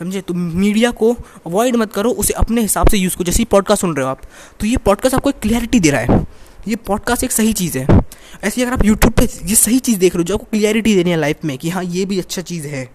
समझे? 0.00 0.20
तो 0.20 0.34
मीडिया 0.34 0.90
को 0.90 1.12
अवॉइड 1.46 1.76
मत 1.76 1.92
करो, 1.92 2.10
उसे 2.10 2.32
अपने 2.32 2.60
हिसाब 2.60 2.88
से 2.88 2.98
यूज़ 2.98 3.14
करो। 3.14 3.24
जैसे 3.24 3.44
पॉडकास्ट 3.44 3.80
सुन 3.80 3.96
रहे 3.96 4.04
हो 4.04 4.10
आप 4.10 4.20
तो 4.60 4.66
ये 4.66 4.76
पॉडकास्ट 4.76 5.14
आपको 5.14 5.30
एक 5.30 5.40
क्लियरिटी 5.42 5.80
दे 5.80 5.90
रहा 5.90 6.00
है। 6.00 6.26
ये 6.68 6.76
पॉडकास्ट 6.76 7.24
एक 7.24 7.32
सही 7.32 7.52
चीज़ 7.52 7.78
है। 7.78 8.00
ऐसे 8.44 8.62
अगर 8.62 8.72
आप 8.72 8.84
यूट्यूब 8.84 9.12
पे 9.12 9.22
ये 9.22 9.54
सही 9.54 9.78
चीज़ 9.78 9.98
देख 9.98 10.14
रहे 10.14 10.20
हो, 10.20 10.24
जो 10.24 10.34
आपको 10.34 10.46
क्लियरिटी 10.50 10.94
देनी 10.94 11.10
है 11.10 11.16
लाइफ 11.16 11.36
में 11.44 11.58
कि 11.58 11.70
हाँ 11.70 11.84
ये 11.84 12.04
भी 12.04 12.18
अच्छा 12.18 12.42
चीज़ 12.42 12.66
है, 12.66 12.90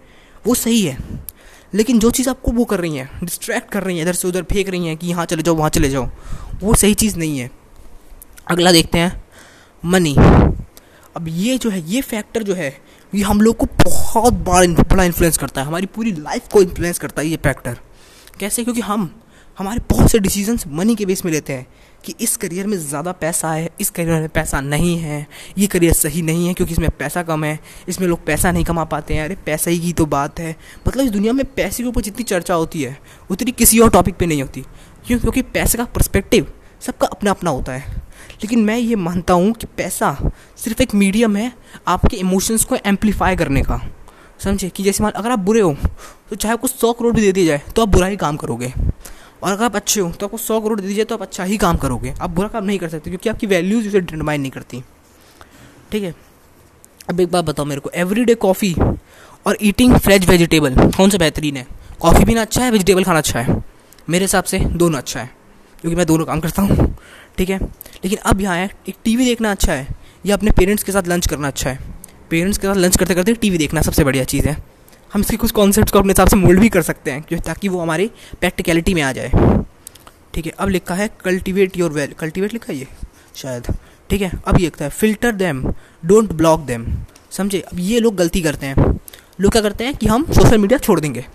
वो 0.47 0.55
सही 0.55 0.81
है। 0.81 0.97
लेकिन 1.73 1.99
जो 1.99 2.11
चीज़ 2.11 2.29
आपको 2.29 2.51
वो 2.51 2.65
कर 2.65 2.79
रही 2.79 2.95
है 2.95 3.09
डिस्ट्रैक्ट 3.23 3.71
कर 3.71 3.83
रही 3.83 3.95
है, 3.95 4.01
इधर 4.01 4.13
से 4.13 4.27
उधर 4.27 4.43
फेंक 4.43 4.69
रही 4.69 4.87
हैं 4.87 4.97
कि 4.97 5.07
यहाँ 5.07 5.25
चले 5.25 5.43
जाओ, 5.43 5.55
वहाँ 5.55 5.69
चले 5.69 5.89
जाओ, 5.89 6.09
वो 6.61 6.73
सही 6.73 6.93
चीज़ 6.93 7.17
नहीं 7.17 7.39
है। 7.39 7.51
अगला 8.47 8.71
देखते 8.71 8.97
हैं 8.97 9.23
मनी 9.85 10.15
अब 11.15 11.25
ये 11.27 11.57
जो 11.57 11.69
है, 11.69 11.89
ये 11.89 12.01
फैक्टर 12.01 12.43
जो 12.43 12.53
है, 12.53 12.81
ये 13.15 13.21
हम 13.21 13.41
लोग 13.41 13.57
को 13.57 13.65
बहुत 13.65 14.33
बड़ा 14.33 14.83
बड़ा 14.83 15.03
इन्फ्लुएंस 15.03 15.37
करता 15.37 15.61
है। 15.61 15.67
हमारी 15.67 15.85
पूरी 15.85 16.11
लाइफ 16.11 16.47
को 16.47 16.61
इन्फ्लुएंस 16.61 16.99
करता 16.99 17.21
है 17.21 17.27
ये 17.27 17.35
फैक्टर 17.35 17.79
कैसे? 18.39 18.63
क्योंकि 18.63 18.81
हम, 18.81 19.21
हमारे 19.57 19.79
बहुत 19.89 20.11
से 20.11 20.19
डिसीजंस 20.19 20.63
मनी 20.67 20.95
के 20.95 21.05
बेस 21.05 21.25
में 21.25 21.31
लेते 21.31 21.53
हैं 21.53 21.67
कि 22.05 22.13
इस 22.21 22.37
करियर 22.37 22.67
में 22.67 22.77
ज़्यादा 22.77 23.11
पैसा 23.11 23.51
है, 23.51 23.69
इस 23.81 23.89
करियर 23.89 24.19
में 24.19 24.29
पैसा 24.29 24.61
नहीं 24.61 24.97
है, 24.97 25.27
ये 25.57 25.67
करियर 25.67 25.93
सही 25.93 26.21
नहीं 26.21 26.47
है 26.47 26.53
क्योंकि 26.53 26.73
इसमें 26.73 26.89
पैसा 26.89 27.23
कम 27.23 27.43
है, 27.43 27.59
इसमें 27.89 28.07
लोग 28.07 28.25
पैसा 28.25 28.51
नहीं 28.51 28.63
कमा 28.63 28.83
पाते 28.83 29.13
हैं। 29.13 29.23
अरे, 29.25 29.35
पैसा 29.35 29.71
ही 29.71 29.79
की 29.79 29.93
तो 29.93 30.05
बात 30.05 30.39
है। 30.39 30.55
मतलब 30.87 31.05
इस 31.05 31.11
दुनिया 31.11 31.33
में 31.33 31.45
पैसे 31.45 31.83
के 31.83 31.89
ऊपर 31.89 32.01
जितनी 32.01 32.23
चर्चा 32.23 32.53
होती 32.53 32.81
है, 32.81 32.97
उतनी 33.29 33.51
किसी 33.51 33.79
और 33.79 33.89
टॉपिक 33.89 34.15
पे 34.15 34.25
नहीं 34.25 34.41
होती। 34.41 34.65
क्यों? 35.07 35.19
क्योंकि 35.19 35.41
पैसे 35.41 35.77
का 35.77 35.85
पर्सपेक्टिव 35.85 36.51
सबका 36.81 37.07
अपना 37.07 37.31
अपना 37.31 37.49
होता 37.49 37.71
है। 37.71 38.04
लेकिन 38.33 38.63
मैं 38.65 38.77
ये 38.77 38.95
मानता 38.97 39.33
हूँ 39.33 39.51
कि 39.53 39.67
पैसा 39.77 40.17
सिर्फ़ 40.57 40.81
एक 40.81 40.93
मीडियम 40.95 41.35
है 41.37 41.51
आपके 41.87 42.17
इमोशंस 42.17 42.63
को 42.63 42.75
एम्पलीफाई 42.75 43.35
करने 43.35 43.61
का। 43.61 43.81
समझे? 44.39 44.69
कि 44.69 44.83
जैसे 44.83 45.03
मान, 45.03 45.11
अगर 45.11 45.31
आप 45.31 45.39
बुरे 45.39 45.61
हो 45.61 45.75
तो 46.29 46.35
चाहे 46.35 46.53
आपको 46.53 46.67
सौ 46.67 46.91
करोड़ 46.93 47.13
भी 47.15 47.21
दे 47.21 47.31
दिया 47.31 47.45
जाए 47.47 47.71
तो 47.75 47.81
आप 47.81 47.87
बुरा 47.87 48.07
ही 48.07 48.15
काम 48.17 48.37
करोगे। 48.37 48.73
और 49.43 49.51
अगर 49.51 49.63
आप 49.65 49.75
अच्छे 49.75 49.99
हो 50.01 50.09
तो 50.11 50.25
आपको 50.25 50.37
सौ 50.37 50.59
करोड़ 50.61 50.79
दे 50.79 50.87
दीजिए 50.87 51.05
तो 51.05 51.15
आप 51.15 51.21
अच्छा 51.21 51.43
ही 51.43 51.57
काम 51.57 51.77
करोगे। 51.77 52.13
आप 52.21 52.29
बुरा 52.29 52.47
काम 52.47 52.63
नहीं 52.63 52.79
कर 52.79 52.89
सकते, 52.89 53.09
क्योंकि 53.09 53.29
आपकी 53.29 53.47
वैल्यूज़ 53.47 53.87
उसे 53.87 53.99
डिटरमाइन 53.99 54.41
नहीं 54.41 54.51
करती। 54.51 54.83
ठीक 55.91 56.03
है? 56.03 56.13
अब 57.09 57.19
एक 57.19 57.31
बात 57.31 57.45
बताओ 57.45 57.65
मेरे 57.65 57.81
को। 57.81 57.89
एवरी 57.95 58.35
कॉफ़ी 58.35 58.75
और 59.45 59.57
ईटिंग 59.61 59.97
फ्रेश 59.97 60.27
वेजिटेबल 60.27 60.75
कौन 60.91 61.09
सा 61.09 61.17
बेहतरीन 61.17 61.57
है? 61.57 61.67
कॉफ़ी 62.01 62.25
पीना 62.25 62.41
अच्छा 62.41 62.63
है 62.63 62.71
वेजिटेबल 62.71 63.03
खाना 63.03 63.17
अच्छा 63.17 63.39
है? 63.39 63.63
मेरे 64.09 64.23
हिसाब 64.25 64.43
से 64.43 64.59
दोनों 64.59 64.97
अच्छा 64.97 65.19
है। 65.19 65.29
क्योंकि 65.81 65.95
मैं 65.95 66.05
दोनों 66.05 66.25
काम 66.25 66.39
करता 66.39 66.61
हूँ, 66.61 66.95
ठीक 67.37 67.49
है? 67.49 67.59
लेकिन 68.03 68.17
अब 68.17 68.41
यहाँ 68.41 68.55
है, 68.57 68.69
एक 68.89 68.95
टीवी 69.03 69.25
देखना 69.25 69.51
अच्छा 69.51 69.73
है, 69.73 69.87
या 70.25 70.35
अपने 70.35 70.51
पेरेंट्स 70.51 70.83
के 70.83 70.91
साथ 70.91 71.07
लंच 71.07 71.27
करना 71.27 71.47
अच्छा 71.47 71.69
है। 71.69 71.79
पेरेंट्स 72.29 72.57
के 72.57 72.67
साथ 72.67 72.75
लंच 72.75 72.95
करते 72.97 73.15
करते 73.15 73.33
टीवी 73.35 73.57
देखना 73.57 73.81
सबसे 73.81 74.03
बढ़िया 74.03 74.23
चीज़ 74.23 74.47
है। 74.47 74.57
हम 75.11 75.21
इसके 75.21 75.37
कुछ 75.37 75.51
कॉन्सेप्ट 75.51 75.91
को 75.91 75.99
अपने 75.99 76.11
हिसाब 76.11 76.27
से 76.27 76.35
मोल्ड 76.35 76.59
भी 76.59 76.69
कर 76.69 76.81
सकते 76.81 77.11
हैं 77.11 77.39
ताकि 77.41 77.69
वो 77.69 77.79
हमारी 77.79 78.09
प्रैक्टिकलिटी 78.41 78.93
में 78.93 79.01
आ 79.01 79.11
जाए। 79.11 79.29
ठीक 80.33 80.45
है, 80.45 80.51
अब 80.51 80.69
लिखा 80.69 80.95
है 80.95 81.09
कल्टिवेट 81.23 81.77
योर 81.77 81.91
वेल 81.91 82.13
कल्टिवेट 82.19 82.53
लिखा 82.53 82.71
है 82.73 82.79
ये? 82.79 82.87
शायद। 83.35 83.73
ठीक 84.09 84.21
है, 84.21 84.31
अब 84.37 84.57
ये 84.57 84.63
लिखता 84.63 84.85
है 84.85 84.91
filter 84.91 85.31
them 85.33 85.63
don't 86.03 86.33
block 86.33 86.61
them 86.61 86.85
समझे? 87.31 87.59
अब 87.61 87.79
ये 87.79 87.99
लोग 87.99 88.15
गलती 88.15 88.41
करते 88.41 88.65
हैं। 88.65 88.99
लोग 89.41 89.51
क्या 89.51 89.61
करते 89.61 89.83
हैं 89.83 89.95
कि 89.95 90.07
हम 90.07 90.25
सोशल 90.25 90.57
मीडिया 90.57 90.79
छोड़ 90.79 90.99
देंगे। 90.99 91.25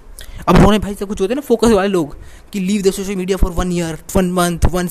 अब 0.40 0.56
उन्होंने 0.56 0.78
भाई 0.78 0.94
से 0.94 1.04
कुछ 1.04 1.20
होते 1.20 1.32
हैं 1.32 1.36
ना 1.36 1.46
फोकस 1.46 1.70
वाले 1.70 1.88
लोग 1.88 2.16
कि 2.52 2.60
leave 2.60 2.82
the 2.82 2.90
social 2.92 3.16
media 3.16 3.36
for 3.36 3.52
one 3.52 3.72
year 3.72 3.98
one 4.16 4.30
month 4.32 4.66
one 4.72 4.88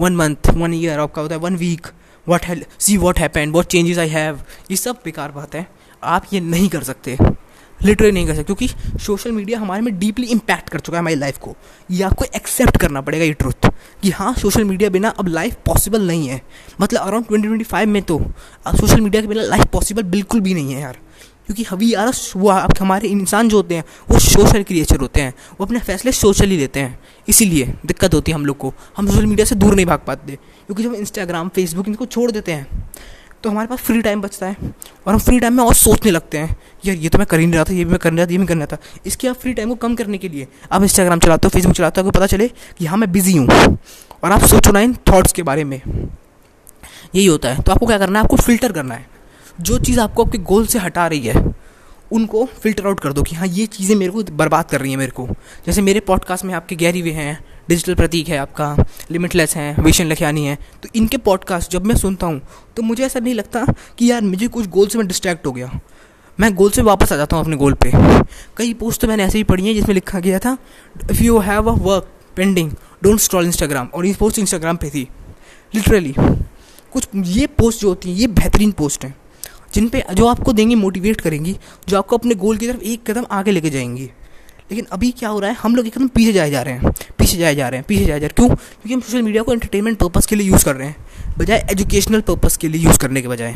one 0.00 0.16
month 0.16 0.50
one 0.54 0.74
year 0.74 0.98
आपका 0.98 1.22
होता 1.22 1.34
है 1.34 1.40
one 1.40 1.56
week 1.56 1.86
what 2.26 2.46
see 2.78 2.96
what 2.96 3.18
happen 3.18 3.50
what 3.52 3.66
changes 3.66 3.98
I 3.98 4.08
have 4.08 4.40
ये 4.70 4.76
सब 4.76 5.00
बेकार 5.04 5.32
बात 5.32 5.54
है। 5.54 5.66
आप 6.04 6.26
ये 6.32 6.40
नहीं 6.42 6.68
कर 6.68 6.82
सकते 6.82 7.16
लिटरली 7.80 8.10
नहीं 8.12 8.26
कर 8.26 8.34
सकते, 8.34 8.44
क्योंकि 8.44 8.98
सोशल 9.04 9.32
मीडिया 9.32 9.58
हमारे 9.60 9.82
में 9.82 9.98
डीपली 9.98 10.26
इम्पैक्ट 10.26 10.68
कर 10.68 10.80
चुका 10.80 10.96
है 10.96 11.00
हमारी 11.00 11.16
लाइफ 11.16 11.38
को। 11.38 11.54
ये 11.90 12.02
आपको 12.02 12.24
एक्सेप्ट 12.26 12.76
करना 12.76 13.00
पड़ेगा, 13.00 13.24
ये 13.24 13.32
ट्रुथ 13.32 13.68
कि 14.02 14.10
हाँ 14.10 14.32
सोशल 14.34 14.64
मीडिया 14.64 14.90
बिना 14.90 15.08
अब 15.10 15.28
लाइफ 15.28 15.56
पॉसिबल 15.66 16.06
नहीं 16.06 16.28
है। 16.28 16.40
मतलब 16.80 17.00
अराउंड 17.00 17.26
ट्वेंटी 17.26 17.46
ट्वेंटी 17.46 17.64
फाइव 17.64 17.88
में 17.88 18.02
तो 18.02 18.18
सोशल 18.66 19.00
मीडिया 19.00 19.22
के 19.22 19.28
बिना 19.28 19.42
लाइफ 19.42 19.66
पॉसिबल 19.72 20.02
बिल्कुल 20.04 20.40
भी 20.40 20.54
नहीं 20.54 20.74
है 20.74 20.80
यार। 20.80 20.98
क्योंकि 21.46 21.64
अभी 21.72 21.92
यार 21.94 22.12
वो 22.36 22.50
हमारे 22.80 23.08
इंसान 23.08 23.48
जो 23.48 23.56
होते 23.56 23.74
हैं, 23.74 23.84
वो 24.10 24.18
सोशल 24.18 24.62
क्रिएचर 24.62 25.00
होते 25.00 25.20
हैं। 25.20 25.34
वो 25.60 25.66
अपने 25.66 25.78
फैसले 25.80 26.12
सोशली 26.12 26.56
लेते 26.56 26.80
हैं। 26.80 26.98
इसीलिए 27.28 27.74
दिक्कत 27.86 28.14
होती 28.14 28.32
है 28.32 28.34
हम 28.34 28.46
लोग 28.46 28.58
को। 28.58 28.72
हम 28.96 29.06
सोशल 29.06 29.26
मीडिया 29.26 29.44
से 29.46 29.54
दूर 29.54 29.74
नहीं 29.74 29.86
भाग 29.86 30.00
पाते। 30.06 30.32
क्योंकि 30.32 30.82
जब 30.82 30.94
इंस्टाग्राम 30.94 31.48
फेसबुक 31.48 31.88
इनको 31.88 32.06
छोड़ 32.06 32.30
देते 32.30 32.52
हैं 32.52 32.66
तो 33.42 33.50
हमारे 33.50 33.66
पास 33.68 33.78
फ्री 33.78 34.00
टाइम 34.02 34.20
बचता 34.20 34.46
है। 34.46 34.56
और 35.06 35.12
हम 35.14 35.18
फ्री 35.18 35.38
टाइम 35.40 35.56
में 35.56 35.64
और 35.64 35.74
सोचने 35.74 36.10
लगते 36.10 36.38
हैं, 36.38 36.56
यार, 36.84 36.96
ये 36.96 37.08
तो 37.08 37.18
मैं 37.18 37.26
कर 37.26 37.40
ही 37.40 37.46
नहीं 37.46 37.54
रहा 37.54 37.64
था, 37.64 37.72
ये 37.72 37.84
भी 37.84 37.90
मैं 37.90 37.98
कर 37.98 38.10
नहीं 38.10 38.18
रहा 38.18 38.26
था, 38.26 38.32
ये 38.32 38.38
भी 38.38 38.46
करना 38.46 38.66
था। 38.66 38.78
इसके 39.06 39.28
आप 39.28 39.36
फ्री 39.36 39.52
टाइम 39.52 39.68
को 39.68 39.74
कम 39.74 39.94
करने 39.94 40.18
के 40.18 40.28
लिए, 40.28 40.46
आप 40.72 40.82
इंस्टाग्राम 40.82 41.18
चलाते 41.18 41.46
हो 41.46 41.50
फेसबुक 41.50 41.74
चलाते 41.74 42.00
हो, 42.00 42.06
आपको 42.06 42.18
पता 42.18 42.26
चले 42.26 42.48
कि 42.78 42.86
हाँ 42.86 42.98
मैं 42.98 43.12
बिज़ी 43.12 43.36
हूँ। 43.36 43.78
और 44.24 44.32
आप 44.32 44.44
सोचो 44.44 44.72
ना 44.72 44.80
इन 44.80 44.94
थाट्स 44.94 45.32
के 45.32 45.42
बारे 45.42 45.64
में। 45.64 45.80
यही 47.14 47.26
होता 47.26 47.48
है। 47.48 47.62
तो 47.62 47.72
आपको 47.72 47.86
क्या 47.86 47.98
करना 47.98 48.18
है? 48.18 48.24
आपको 48.24 48.36
फ़िल्टर 48.36 48.72
करना 48.72 48.94
है। 48.94 49.15
जो 49.60 49.78
चीज़ 49.78 50.00
आपको 50.00 50.24
आपके 50.24 50.38
गोल 50.38 50.66
से 50.66 50.78
हटा 50.78 51.06
रही 51.06 51.20
है, 51.20 51.44
उनको 52.12 52.44
फ़िल्टर 52.62 52.86
आउट 52.86 53.00
कर 53.00 53.12
दो 53.12 53.22
कि 53.22 53.36
हाँ 53.36 53.46
ये 53.46 53.66
चीज़ें 53.66 53.94
मेरे 53.96 54.10
को 54.12 54.22
बर्बाद 54.32 54.68
कर 54.70 54.80
रही 54.80 54.90
हैं 54.90 54.98
मेरे 54.98 55.10
को। 55.10 55.26
जैसे 55.66 55.82
मेरे 55.82 56.00
पॉडकास्ट 56.00 56.44
में 56.44 56.54
आपके 56.54 56.76
गहरी 56.76 57.02
वे 57.02 57.12
हैं 57.12 57.38
डिजिटल 57.68 57.94
प्रतीक 57.94 58.28
है 58.28 58.36
आपका 58.38 58.74
लिमिटलेस 59.10 59.56
है 59.56 59.74
विशन 59.80 60.06
लखियानी 60.06 60.44
है 60.46 60.56
तो 60.82 60.88
इनके 60.96 61.16
पॉडकास्ट 61.18 61.72
जब 61.72 61.86
मैं 61.86 61.94
सुनता 61.96 62.26
हूँ 62.26 62.40
तो 62.76 62.82
मुझे 62.82 63.04
ऐसा 63.04 63.20
नहीं 63.20 63.34
लगता 63.34 63.64
कि 63.98 64.10
यार 64.10 64.22
मुझे 64.22 64.48
कुछ 64.48 64.66
गोल 64.68 64.86
से 64.88 64.98
मैं 64.98 65.06
डिस्ट्रैक्ट 65.06 65.46
हो 65.46 65.52
गया। 65.52 65.70
मैं 66.38 66.54
गोल 66.54 66.70
से 66.70 66.82
वापस 66.82 67.12
आ 67.12 67.16
जाता 67.16 67.36
हूँ 67.36 67.44
अपने 67.44 67.56
गोल 67.56 67.74
पे। 67.84 67.90
कई 68.56 68.72
पोस्ट 68.74 69.00
तो 69.00 69.08
मैंने 69.08 69.24
ऐसे 69.24 69.38
ही 69.38 69.44
पढ़ी 69.44 69.66
है 69.66 69.74
जिसमें 69.74 69.94
लिखा 69.94 70.20
गया 70.20 70.38
था 70.38 70.56
if 71.10 71.22
you 71.22 71.38
have 71.40 71.70
a 71.70 71.76
work 71.82 72.08
pending 72.36 72.70
don't 73.02 73.20
stall 73.20 73.46
Instagram 73.46 73.88
और 73.94 74.06
ये 74.06 74.14
पोस्ट 74.14 74.38
इंस्टाग्राम 74.38 74.76
पे 74.76 74.90
थी 74.90 75.08
लिटरली 75.74 76.14
कुछ 76.92 77.08
ये 77.14 77.46
पोस्ट 77.48 77.80
जो 77.80 77.88
होती 77.88 78.10
हैं, 78.10 78.16
ये 78.16 78.26
बेहतरीन 78.26 78.70
पोस्ट 78.72 79.04
हैं। 79.04 79.14
जिन 79.76 79.88
पे 79.88 80.04
जो 80.14 80.26
आपको 80.26 80.52
देंगी 80.52 80.74
मोटिवेट 80.74 81.20
करेंगी, 81.20 81.56
जो 81.88 81.98
आपको 81.98 82.16
अपने 82.16 82.34
गोल 82.34 82.56
की 82.56 82.66
तरफ़ 82.66 82.82
एक 82.82 83.10
कदम 83.10 83.26
आगे 83.30 83.50
लेके 83.50 83.70
जाएँगी। 83.70 84.04
लेकिन 84.70 84.86
अभी 84.92 85.10
क्या 85.10 85.28
हो 85.28 85.40
रहा 85.40 85.50
है, 85.50 85.56
हम 85.56 85.76
लोग 85.76 85.86
एकदम 85.86 86.06
पीछे 86.08 86.32
जाए 86.32 86.50
जा 86.50 86.62
रहे 86.62 86.74
हैं, 86.74 86.92
पीछे 87.18 87.36
जाए 87.38 87.54
जा 87.54 87.68
रहे 87.68 87.78
हैं, 87.78 87.84
पीछे 87.88 88.04
जाए 88.04 88.20
जा 88.20 88.26
रहे 88.26 88.26
हैं। 88.26 88.34
क्यों? 88.36 88.48
क्योंकि 88.48 88.94
हम 88.94 89.00
सोशल 89.00 89.22
मीडिया 89.22 89.42
को 89.42 89.52
एंटरटेनमेंट 89.52 89.98
पर्पज़ 89.98 90.28
के 90.28 90.36
लिए 90.36 90.46
यूज़ 90.46 90.64
कर 90.64 90.76
रहे 90.76 90.88
हैं, 90.88 90.96
बजाय 91.38 91.66
एजुकेशनल 91.72 92.20
पर्पज़ 92.20 92.58
के 92.58 92.68
लिए 92.68 92.80
यूज़ 92.82 92.98
करने 92.98 93.22
के 93.22 93.28
बजाय। 93.28 93.54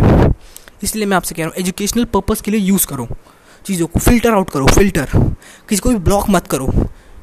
इसलिए 0.82 1.06
मैं 1.06 1.16
आपसे 1.16 1.34
कह 1.34 1.42
रहा 1.42 1.48
हूँ 1.48 1.54
एजुकेशनल 1.58 2.04
पर्पज़ 2.14 2.42
के 2.42 2.50
लिए 2.50 2.60
यूज़ 2.60 2.86
करो। 2.86 3.08
चीज़ों 3.66 3.86
को 3.86 3.98
फ़िल्टर 4.00 4.34
आउट 4.34 4.50
करो 4.50 4.66
फ़िल्टर 4.66 5.08
किसी 5.68 5.80
को 5.80 5.88
भी 5.88 5.96
ब्लॉक 6.00 6.28
मत 6.30 6.46
करो। 6.46 6.66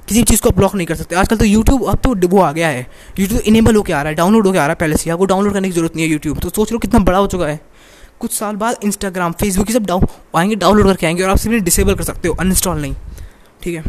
किसी 0.08 0.24
चीज़ 0.24 0.42
को 0.42 0.50
ब्लॉक 0.50 0.76
नहीं 0.76 0.88
कर 0.88 0.96
सकते। 0.96 1.16
आजकल 1.16 1.38
तो 1.38 1.46
यूट्यूब 1.46 1.86
अब 1.86 1.98
तो 2.04 2.28
वो 2.28 2.42
आ 2.42 2.52
गया 2.52 2.68
है। 2.68 2.86
यूट्यूब 3.20 3.42
इनेबल 3.42 3.76
होकर 3.76 3.94
आ 3.94 4.02
रहा 4.02 4.10
है 4.10 4.16
डाउनलोड 4.16 4.48
होकर 4.48 4.58
आ 4.58 4.62
रहा 4.62 4.70
है 4.70 4.76
पहले 4.76 4.98
से 4.98 5.10
आपको 5.10 5.26
डाउनलोड 5.26 5.54
करने 5.54 5.68
की 5.68 5.76
ज़रूरत 5.76 5.96
नहीं 5.96 6.06
है 6.06 6.12
यूट्यूब 6.12 6.40
तो 6.40 6.50
सोच 6.50 6.72
लो 6.72 6.80
कितना 6.80 7.00
बड़ा 7.00 7.18
हो 7.18 7.28
चुका 7.28 7.48
है। 7.48 7.60
कुछ 8.22 8.32
साल 8.34 8.56
बाद 8.56 8.84
इंस्टाग्राम 8.84 9.32
फेसबुक 9.32 9.70
ये 9.70 9.74
सब 9.74 9.86
डाउन 9.86 10.06
आएँगे 10.36 10.56
डाउनलोड 10.56 10.86
करके 10.88 11.06
आएँगे 11.06 11.24
और 11.24 11.30
आप 11.30 11.38
सिर्फ़ 11.38 11.64
डिसेबल 11.64 11.96
कर 11.96 12.04
सकते 12.04 12.28
हो 12.28 12.36
अनइंस्टॉल 12.36 12.82
नहीं। 12.82 12.96
ठीक 13.64 13.76
है? 13.76 13.84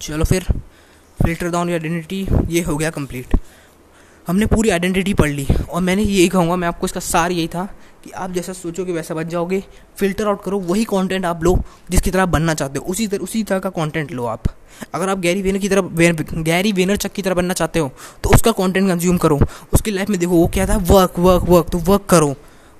चलो 0.00 0.24
फिर 0.24 0.44
फ़िल्टर 1.20 1.48
डाउन 1.48 1.70
आइडेंटिटी 1.70 2.26
ये 2.48 2.60
हो 2.62 2.76
गया 2.76 2.90
कंप्लीट 2.90 3.36
हमने 4.26 4.46
पूरी 4.46 4.70
आइडेंटिटी 4.70 5.14
पढ़ 5.14 5.30
ली 5.30 5.46
और 5.70 5.80
मैंने 5.80 6.02
यही 6.02 6.28
कहूँगा, 6.28 6.56
मैं 6.56 6.68
आपको 6.68 6.86
इसका 6.86 7.00
सार 7.00 7.32
यही 7.32 7.46
था 7.48 7.64
कि 8.04 8.10
आप 8.10 8.32
जैसा 8.32 8.52
सोचोगे 8.52 8.92
वैसा 8.92 9.14
बन 9.14 9.28
जाओगे। 9.28 9.62
फ़िल्टर 9.98 10.26
आउट 10.28 10.42
करो, 10.42 10.58
वही 10.60 10.84
कंटेंट 10.84 11.24
आप 11.26 11.42
लो 11.44 11.56
जिसकी 11.90 12.10
तरह 12.10 12.26
बनना 12.26 12.54
चाहते 12.54 12.78
हो। 12.78 12.84
उसी 12.84 13.06
तरह 13.06 13.24
उसी 13.24 13.42
तरह 13.42 13.58
का 13.58 13.70
कंटेंट 13.70 14.12
लो 14.12 14.26
आप। 14.26 14.42
अगर 14.94 15.08
आप 15.08 15.18
गैरी 15.18 15.42
वेनर 15.42 15.58
की 15.58 15.68
तरह 15.68 16.42
गैरी 16.42 16.72
वेनर 16.72 16.96
चक 16.96 17.12
की 17.12 17.22
तरह 17.22 17.34
बनना 17.34 17.54
चाहते 17.54 17.78
हो 17.78 17.90
तो 18.24 18.30
उसका 18.34 18.52
कंटेंट 18.52 18.88
कंज्यूम 18.88 19.18
करो। 19.18 19.40
उसकी 19.72 19.90
लाइफ 19.90 20.08
में 20.10 20.18
देखो, 20.20 20.32
वो 20.32 20.46
क्या 20.46 20.66
था? 20.66 20.76
वर्क 20.76 21.18
वर्क 21.18 21.48
वर्क 21.48 21.68
तो 21.68 21.78
वर्क 21.80 22.06
करो। 22.10 22.34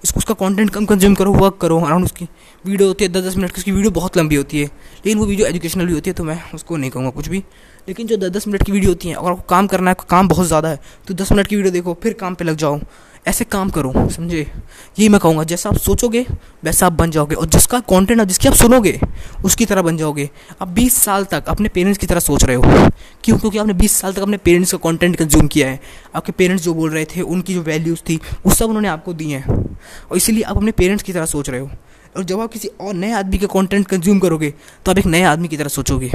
इसको, 0.04 0.18
उसका 0.18 0.34
कंटेंट 0.36 0.70
कम 0.70 0.86
कंज्यूम 0.86 1.14
करो 1.14 1.32
वर्क 1.32 1.58
करो 1.60 1.80
अराउंड 1.80 2.04
उसकी 2.04 2.28
वीडियो 2.64 2.88
होती 2.88 3.04
है 3.04 3.10
दस 3.12 3.24
दस 3.24 3.36
मिनट 3.36 3.50
की, 3.50 3.58
उसकी 3.58 3.72
वीडियो 3.72 3.90
बहुत 3.90 4.16
लंबी 4.16 4.36
होती 4.36 4.60
है। 4.60 4.66
लेकिन 4.66 5.18
वो 5.18 5.26
वीडियो 5.26 5.46
एजुकेशनल 5.46 5.86
भी 5.86 5.92
होती 5.92 6.10
है 6.10 6.14
तो 6.14 6.24
मैं 6.24 6.40
उसको 6.54 6.76
नहीं 6.76 6.90
कहूँगा 6.90 7.10
कुछ 7.10 7.28
भी। 7.28 7.44
लेकिन 7.88 8.06
जो 8.06 8.16
दस 8.16 8.30
दस 8.30 8.46
मिनट 8.48 8.62
की 8.62 8.72
वीडियो 8.72 8.90
होती 8.90 9.08
है, 9.08 9.14
अगर 9.14 9.30
आपको 9.30 9.42
काम 9.48 9.66
करना 9.66 9.90
है 9.90 9.96
काम 10.10 10.28
बहुत 10.28 10.46
ज़्यादा 10.46 10.68
है 10.68 10.80
तो 11.08 11.14
दस 11.14 11.32
मिनट 11.32 11.46
की 11.46 11.56
वीडियो 11.56 11.72
देखो, 11.72 11.98
फिर 12.02 12.12
काम 12.12 12.34
पर 12.34 12.44
लग 12.44 12.56
जाओ। 12.56 12.80
ऐसे 13.26 13.44
काम 13.44 13.70
करो, 13.70 13.92
समझे? 14.10 14.40
यही 14.98 15.08
मैं 15.08 15.18
कहूँगा, 15.20 15.42
जैसा 15.44 15.68
आप 15.68 15.76
सोचोगे, 15.76 16.24
वैसा 16.64 16.86
आप 16.86 16.92
बन 16.92 17.10
जाओगे। 17.10 17.34
और 17.34 17.46
जिसका 17.46 17.80
कंटेंट 17.80 18.22
जिसकी 18.22 18.48
आप 18.48 18.54
सुनोगे, 18.54 18.98
उसकी 19.44 19.64
तरह 19.66 19.82
बन 19.82 19.96
जाओगे। 19.96 20.28
आप 20.62 20.68
20 20.68 20.94
साल 20.94 21.24
तक 21.24 21.48
अपने 21.48 21.68
पेरेंट्स 21.68 21.98
की 21.98 22.06
तरह 22.06 22.20
सोच 22.20 22.44
रहे 22.44 22.56
हो। 22.56 22.62
क्यों? 23.24 23.38
क्योंकि 23.38 23.58
आपने 23.58 23.72
20 23.72 23.96
साल 23.96 24.12
तक 24.12 24.22
अपने 24.22 24.36
पेरेंट्स 24.36 24.72
का 24.72 24.78
कंटेंट 24.78 25.16
कंज्यूम 25.16 25.46
किया 25.46 25.68
है। 25.68 25.80
आपके 26.14 26.32
पेरेंट्स 26.32 26.64
जो 26.64 26.74
बोल 26.74 26.90
रहे 26.90 27.04
थे, 27.04 27.20
उनकी 27.20 27.54
जो 27.54 27.62
वैल्यूज़ 27.62 28.00
थी, 28.08 28.16
वो 28.46 28.54
सब 28.54 28.66
उन्होंने 28.66 28.88
आपको 28.88 29.12
दी 29.12 29.30
हैं। 29.30 29.59
और 30.10 30.16
इसीलिए 30.16 30.42
आप 30.42 30.56
अपने 30.56 30.70
पेरेंट्स 30.72 31.04
की 31.04 31.12
तरह 31.12 31.26
सोच 31.26 31.50
रहे 31.50 31.60
हो। 31.60 31.70
और 32.16 32.24
जब 32.24 32.40
आप 32.40 32.52
किसी 32.52 32.68
और 32.80 32.94
नए 32.94 33.12
आदमी 33.12 33.38
का 33.38 33.46
कंटेंट 33.46 33.86
कंज्यूम 33.86 34.18
करोगे 34.18 34.52
तो 34.84 34.92
आप 34.92 34.98
एक 34.98 35.06
नए 35.06 35.22
आदमी 35.22 35.48
की 35.48 35.56
तरह 35.56 35.68
सोचोगे। 35.68 36.10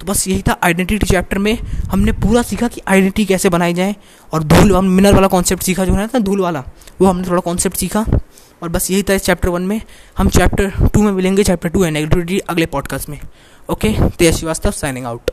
तो 0.00 0.06
बस 0.06 0.26
यही 0.28 0.42
था 0.42 0.58
आइडेंटिटी 0.64 1.06
चैप्टर 1.06 1.38
में। 1.38 1.54
हमने 1.90 2.12
पूरा 2.12 2.42
सीखा 2.42 2.68
कि 2.68 2.80
आइडेंटिटी 2.88 3.24
कैसे 3.24 3.48
बनाई 3.48 3.74
जाए, 3.74 3.94
और 4.32 4.42
धूल 4.42 4.74
हम 4.76 4.84
मिनर 4.84 5.14
वाला 5.14 5.26
कॉन्सेप्ट 5.26 5.62
सीखा, 5.62 5.84
जो 5.84 5.94
है 5.94 6.06
ना 6.06 6.18
धूल 6.18 6.40
वाला, 6.40 6.64
वो 7.00 7.06
हमने 7.06 7.28
थोड़ा 7.28 7.40
कॉन्सेप्ट 7.40 7.76
सीखा। 7.76 8.04
और 8.62 8.68
बस 8.68 8.90
यही 8.90 9.02
था 9.02 9.14
इस 9.14 9.22
चैप्टर 9.22 9.48
वन 9.48 9.62
में। 9.62 9.80
हम 10.18 10.28
चैप्टर 10.28 10.88
टू 10.88 11.02
में 11.02 11.12
मिलेंगे 11.12 11.44
चैप्टर 11.44 11.68
टू 11.68 11.82
है 11.82 11.90
नेगेटिविटी 11.90 12.38
अगले 12.38 12.66
पॉडकास्ट 12.66 13.08
में। 13.08 13.18
Okay 13.68 13.94
Tej 14.10 14.34
Srivastava 14.34 14.70
signing 14.72 15.06
out 15.06 15.30